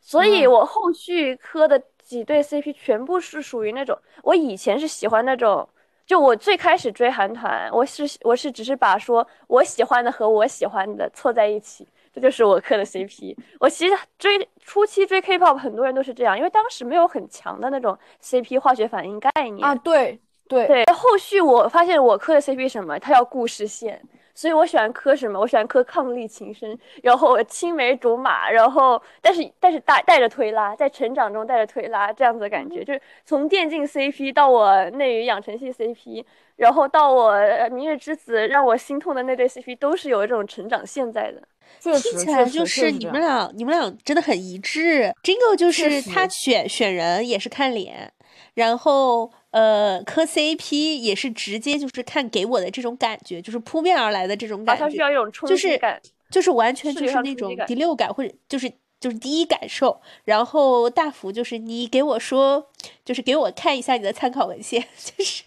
[0.00, 5.68] 所以嗯我后续磕的几对 CP 全部是属于那种，我以前是喜欢那种，
[6.06, 13.36] 就我最开始追韩团，我是我是只是把说我喜欢的和我喜欢的凑在一起，这就是我磕的 CP。
[13.58, 19.66] 我其实追初期追 K-pop 很多人都是这样，因为当时没有很强的那种 CP 化学反应概念。
[19.66, 20.66] 啊，对对。
[20.66, 24.02] 对，后续我发现我磕的 CP 什么，它要故事线，
[24.34, 25.38] 所以我喜欢磕什么？
[25.38, 36.24] 我喜欢磕伉俪情深，然后青梅竹马，然后但是但是带带着推拉，在成长中带着推拉这样子的感觉，就是从电竞 CP 到我内娱养成系 CP，
[36.56, 41.42] 然后到我呃明日之子让我心痛的那对 CP，都是有一种成长现在的。
[41.80, 45.10] 听起来就确实这样你们俩，你们俩真的很一致。
[45.22, 48.12] Jingle 就是他选选人也是看脸，
[48.54, 56.00] 然后呃磕 CP 也是直接就是看给我的这种感觉，就是扑面而来的这种感觉，像需要一种冲就是击感。
[56.30, 60.00] 就是完全就是那种第六感或者就是就是第一感受。
[60.24, 62.70] 然后大福就是你给我说，
[63.04, 65.44] 就是给我看一下你的参考文献，就是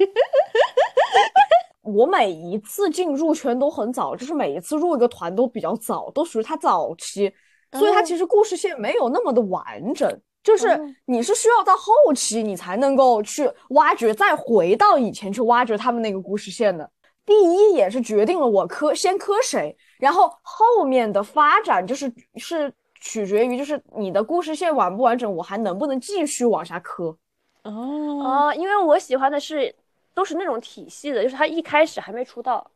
[1.82, 7.34] 我每一次进入圈都很早，就是每一次入一个团都比较早，都属于他早期，
[7.72, 10.08] 所以它哦其实故事线没有那么的完整，
[10.46, 16.88] 就是哦你是需要到后期你才能够去挖掘，再回到以前去挖掘他们那个故事线的。
[17.26, 22.72] 第一也是决定了我磕先磕谁，然后后面的发展就是是
[23.02, 27.06] 取决于就是你的故事线完不完整，我还能不能继续往下磕。
[27.64, 27.72] 哦
[28.24, 29.74] 哦，因为我喜欢的是
[30.14, 32.70] 都是那种体系的，就是他一开始还没出道，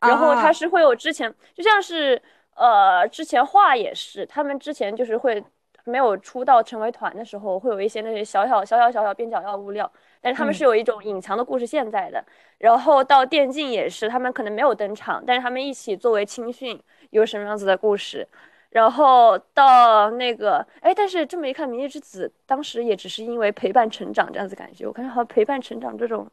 [0.00, 2.20] 然后啊他是会有之前，就像是
[2.56, 5.42] 呃之前画也是，他们之前就是会
[5.84, 12.24] 没有出道成为团的时候，会有一些那些小小小小小小边角料物料，但是他们嗯是有一种隐藏的故事线在的。
[12.58, 16.80] 然后到电竞也是，他们可能没有登场，但是他们一起作为青训
[17.10, 18.26] 有什么样子的故事。
[18.70, 26.28] 然后到那个，哎，但是这么一看，《明日之子》当时也只是因为陪伴成长这样子感觉，我感觉好像陪伴成长这种，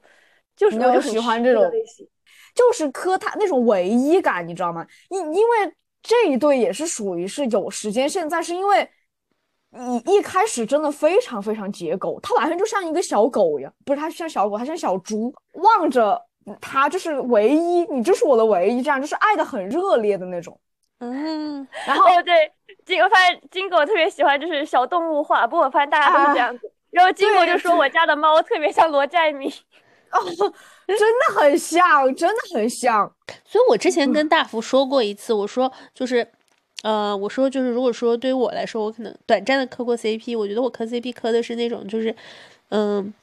[0.56, 2.08] 就是我就喜欢这种类型。
[2.56, 4.86] 就是磕他那种唯一感，你知道吗？
[5.10, 8.90] 因因为这一对也是属于是有时间现在，是因为
[9.74, 16.22] 一一开始真的非常非常解狗，他完全就像一个小狗一样，不是他像小狗，他像小猪，望着
[16.60, 20.60] 他就是唯一，你就是我的唯一，这样就是爱的很热烈的那种。
[21.00, 22.52] 嗯，然后哦，对，
[22.86, 26.72] 金我发现金狗特别喜欢就是小动物画，不过我发现大家都是这样子。
[26.92, 29.50] 然后金狗就说我家的猫特别像罗寨米，
[30.86, 33.12] 真的很像，真的很像。
[33.46, 36.30] 所以我之前跟大福说过一次，我说就是，
[36.84, 42.16] 呃，我说就是如果说对于我来说，我可能短暂的磕过 CP，我觉得我磕 CP 磕的是那种就是，
[42.70, 43.14] 嗯。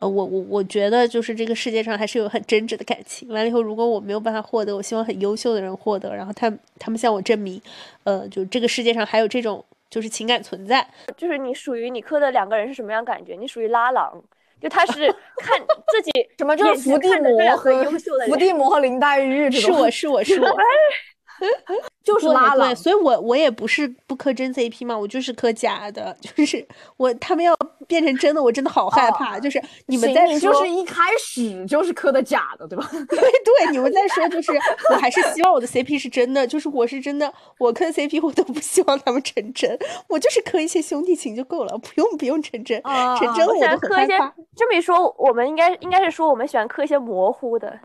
[0.00, 3.28] 呃，我我我觉得就是这个世界上还是有很真挚的感情。
[3.30, 6.48] 完了以后，如果我没有办法获得，我希望很优秀的人获得，然后他
[6.78, 7.60] 他们向我证明，
[8.04, 10.88] 呃，就这个世界上还有这种就是情感存在。
[11.16, 13.34] 就是你属于你磕的两个人是什么样感觉？
[13.34, 14.22] 你属于拉郎，
[14.62, 15.12] 就他是
[15.42, 15.60] 看
[15.90, 20.46] 自己什么就是伏地魔和优秀的伏地魔和林黛玉这种，是我是我是 我，
[22.14, 22.74] 就是对对，拉了。
[22.74, 27.54] 所以我我也不是不磕真 CP 嘛，我就是磕假的， 就是我他们要
[27.86, 29.38] 变成真的，我真的好害怕。
[29.38, 32.88] 就是你们行在说，就是一开始就是磕的假的，对吧？
[33.08, 34.52] 对对，你们在说，就是
[34.90, 39.78] 我还是希望我的 CP 是真的，就是我是真的，我磕 CP 我都不希望他们成真，
[40.08, 44.34] 我就是磕一些兄弟情就够了，不用不用成真，啊成真了我都很磕一些害怕。
[44.56, 47.78] 这么一说，我们应该应该是说我们喜欢磕一些模糊的。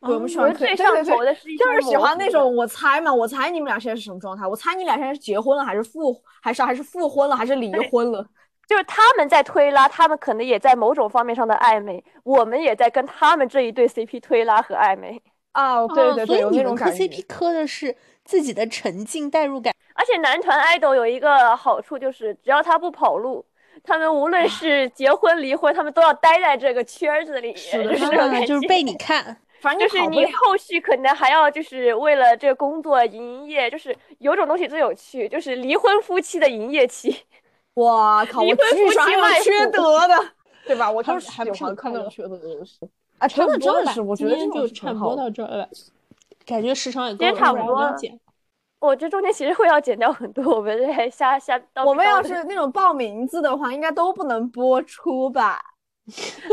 [0.00, 4.46] 对，我们喜我欢最上对对对，头的是一就是喜欢那种我猜嘛，我猜你们俩现在是什么状态？
[4.46, 8.26] 我猜你俩现在是结婚了，还是复，还是还是复婚了，还是离婚了？
[8.68, 15.22] 就是他们在推拉，他们可能也在某种方面上的暧昧，我们也在跟他们这一对 CP 推拉和暧昧。
[15.52, 17.04] 啊，对对对，有哦所以你们磕那种感觉。
[17.04, 19.72] CP 磕的是自己的沉浸代入感。
[19.94, 23.42] 而且男团 idol 有一个好处就是，只要他不跑路，
[23.82, 30.24] 他们无论是结婚离婚，他们都要待在这个圈子里，是的是这种啊感觉就是被你看，反正就是你。
[30.32, 37.24] 后续可能还要就是为了这个工作营业，就是有种东西最有趣，就是离婚夫妻的营业期。
[37.74, 38.40] 哇靠！
[38.40, 40.14] 我离婚夫妻缺德的，
[40.66, 40.90] 对吧？
[40.90, 42.88] 我就是喜还不是欢看那种缺德的游戏。
[43.18, 45.16] 啊，差真的不多了吧真的是，我觉今天就得这种是差不多。
[45.16, 45.68] 到这儿了，
[46.44, 48.20] 感觉时长也够了，差不多了我要剪。
[48.78, 55.60] 我这中间其实会要剪掉很多，我们这瞎瞎 我们要是那种报名字的话，应该都不能播出吧？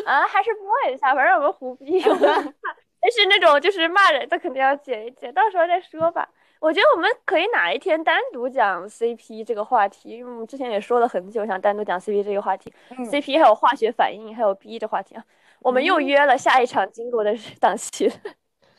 [0.06, 2.02] 啊，还是播一下，反正我们胡逼。
[2.04, 2.56] 我们
[3.04, 6.28] 但是那种就是骂人的，肯定要剪一剪，到时候再说吧。
[6.62, 12.74] 我觉得我们可以哪一天单独讲 CP 这个话题，因为我们之前也说了很久，想单独讲 CP 这个话题。
[12.92, 15.24] 嗯 CP 还有化学反应，还有 B 的话题啊，
[15.60, 18.14] 我们又约了下一场经过的档期 了。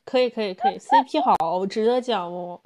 [0.07, 2.59] 可以可以可以，CP 好值得讲哦。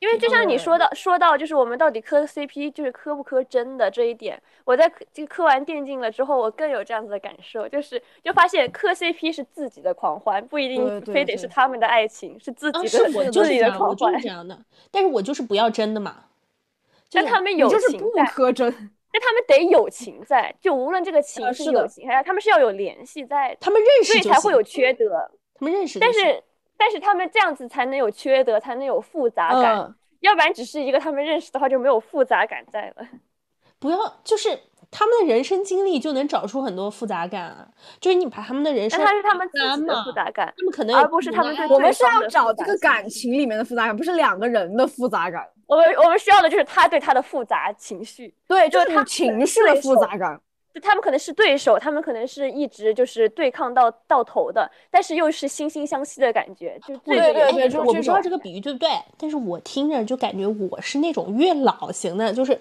[0.00, 14.28] 因为就像你说到说到，就是我们到底磕 CP 就是磕不磕真的这一点，我在磕这个磕完电竞了之后，我更有这样子的感受，就是就发现磕 CP 是自己的狂欢，不一定非得是他们的爱情，是自啊，己的是我就自己的是这样，我狂欢就是这。
[14.28, 14.58] 样的，
[14.90, 16.24] 但是我就是不要真的嘛。
[17.08, 18.70] 就但他们有你就是不磕真。
[19.10, 25.28] 但他们得有情在，就无论这个情是呃是的有情还是他们是要有联系在，他们认识所以才会有缺德。
[25.54, 26.40] 他们认识，但是
[26.78, 33.06] 但是他们这样子才能有缺德，才能有复杂感，嗯，要不然只是一个他们认识的话就没有复杂感在了。
[33.80, 34.58] 不要就是
[34.90, 37.68] 他们的人生经历就能找出很多复杂感啊，
[38.00, 40.52] 就是你把他们的人生但他是他们自己的复杂感。
[40.56, 45.46] 他们可能而不是他们对我们是要找这个感情里面的复杂感，不是两个人的复杂感。
[45.66, 50.40] 我们我们需要的就是他对他的复杂情绪，对，就是是他情绪的复杂感。
[50.74, 58.88] 就他们可能是对手，他们可能是一直就是对抗到到头的，但是又是惺惺相惜的感觉，就这对对对就是这我不知道这个比喻对不对，
[59.18, 62.58] 但是我听着就感觉我是那种月老型的，就是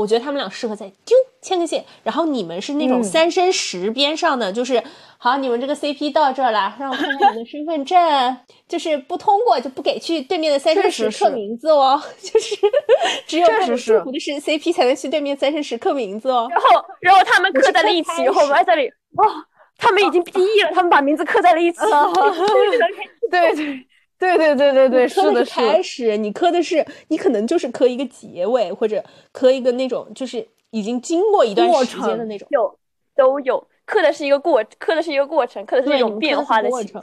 [0.00, 3.04] 我觉得他们俩适合在丢牵个线，然后你们是那种嗯。
[3.04, 4.82] 三生石边上的，就是
[5.18, 8.36] 好，你们这个 CP 到这儿了，让我看看你的身份证，
[8.66, 12.56] 就是不通过就不给去对面的三生石刻名字哦， 就是
[13.26, 16.48] 只有祝福的是 CP 才能去对面三生石刻名字哦。
[16.50, 19.26] 然后然后他们刻在了一起以后，我们在这里哇，
[19.76, 21.78] 他们已经毕业了，他们把名字刻在了一起，
[23.30, 23.86] 对 对
[24.20, 25.82] 对对对对对，磕是的，是开。
[25.82, 29.02] 始，你磕的是你可能就是磕一个结尾，或者
[29.32, 32.46] 磕一个那种就是已经经过一段过时间的那种。
[32.50, 32.78] 有
[33.16, 37.02] 都有磕的是一个过，磕的是一个过程，磕的是一种变化的过程。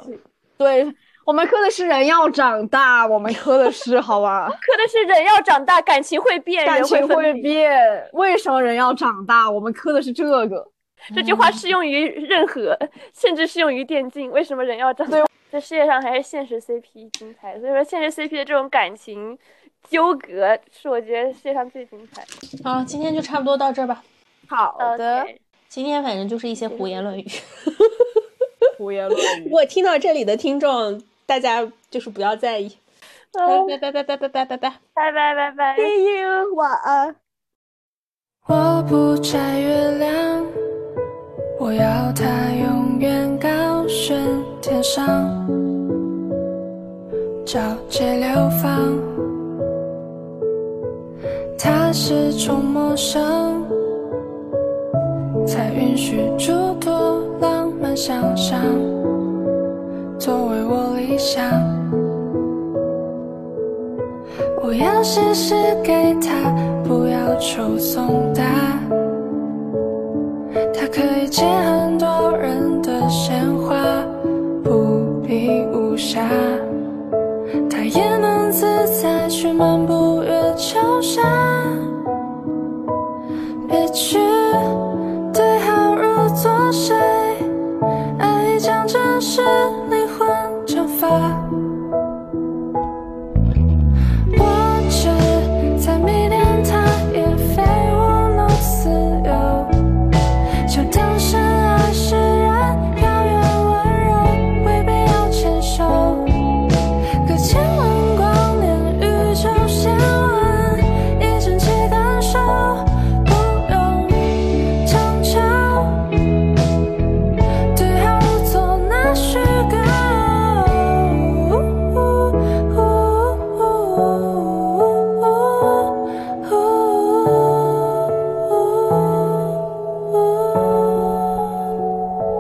[0.58, 0.86] 对，
[1.26, 4.48] 我们磕的是人要长大，我们磕的是好吧？
[4.62, 8.10] 磕的是人要长大，感情会变，感情会会变。
[8.14, 9.50] 为什么人要长大？
[9.50, 10.68] 我们磕的是这个。
[11.16, 12.78] 这句话适用于任何，
[13.14, 14.32] 甚至适用于电竞。
[14.32, 15.26] 为什么人要长大？
[15.50, 17.58] 这世界上还是现实 CP 精彩。
[17.60, 19.38] 所以说，现实 CP 的这种感情
[19.90, 22.26] 纠葛，是我觉得世界上最精彩。
[22.64, 24.04] 好，今天就差不多到这吧。
[24.50, 25.26] 好的，
[25.70, 27.26] 今天反正就是一些胡言乱语。
[28.78, 29.50] 胡言乱语。
[29.52, 32.78] 我听到这里的听众，大家就是不要在意。
[33.34, 34.58] 拜拜拜拜拜拜拜拜拜
[34.94, 37.16] 拜拜拜拜，See you，晚安。
[38.48, 40.46] 我不摘月亮，
[41.68, 42.24] 我要它
[42.64, 44.18] 永远高悬
[44.62, 45.06] 天上，
[47.46, 47.60] 皎
[47.90, 48.80] 洁流放。
[51.60, 53.66] 它是种陌生，
[55.46, 58.62] 才允许诸多浪漫想象
[60.18, 61.44] 作为我理想。
[64.64, 65.54] 我要写诗
[65.84, 66.50] 给他，
[66.86, 68.42] 不要求送达。
[70.74, 73.76] 它可以接很多人的鲜花，
[74.64, 76.20] 不必无暇，
[77.70, 78.66] 它也能自
[79.02, 79.97] 在去漫步。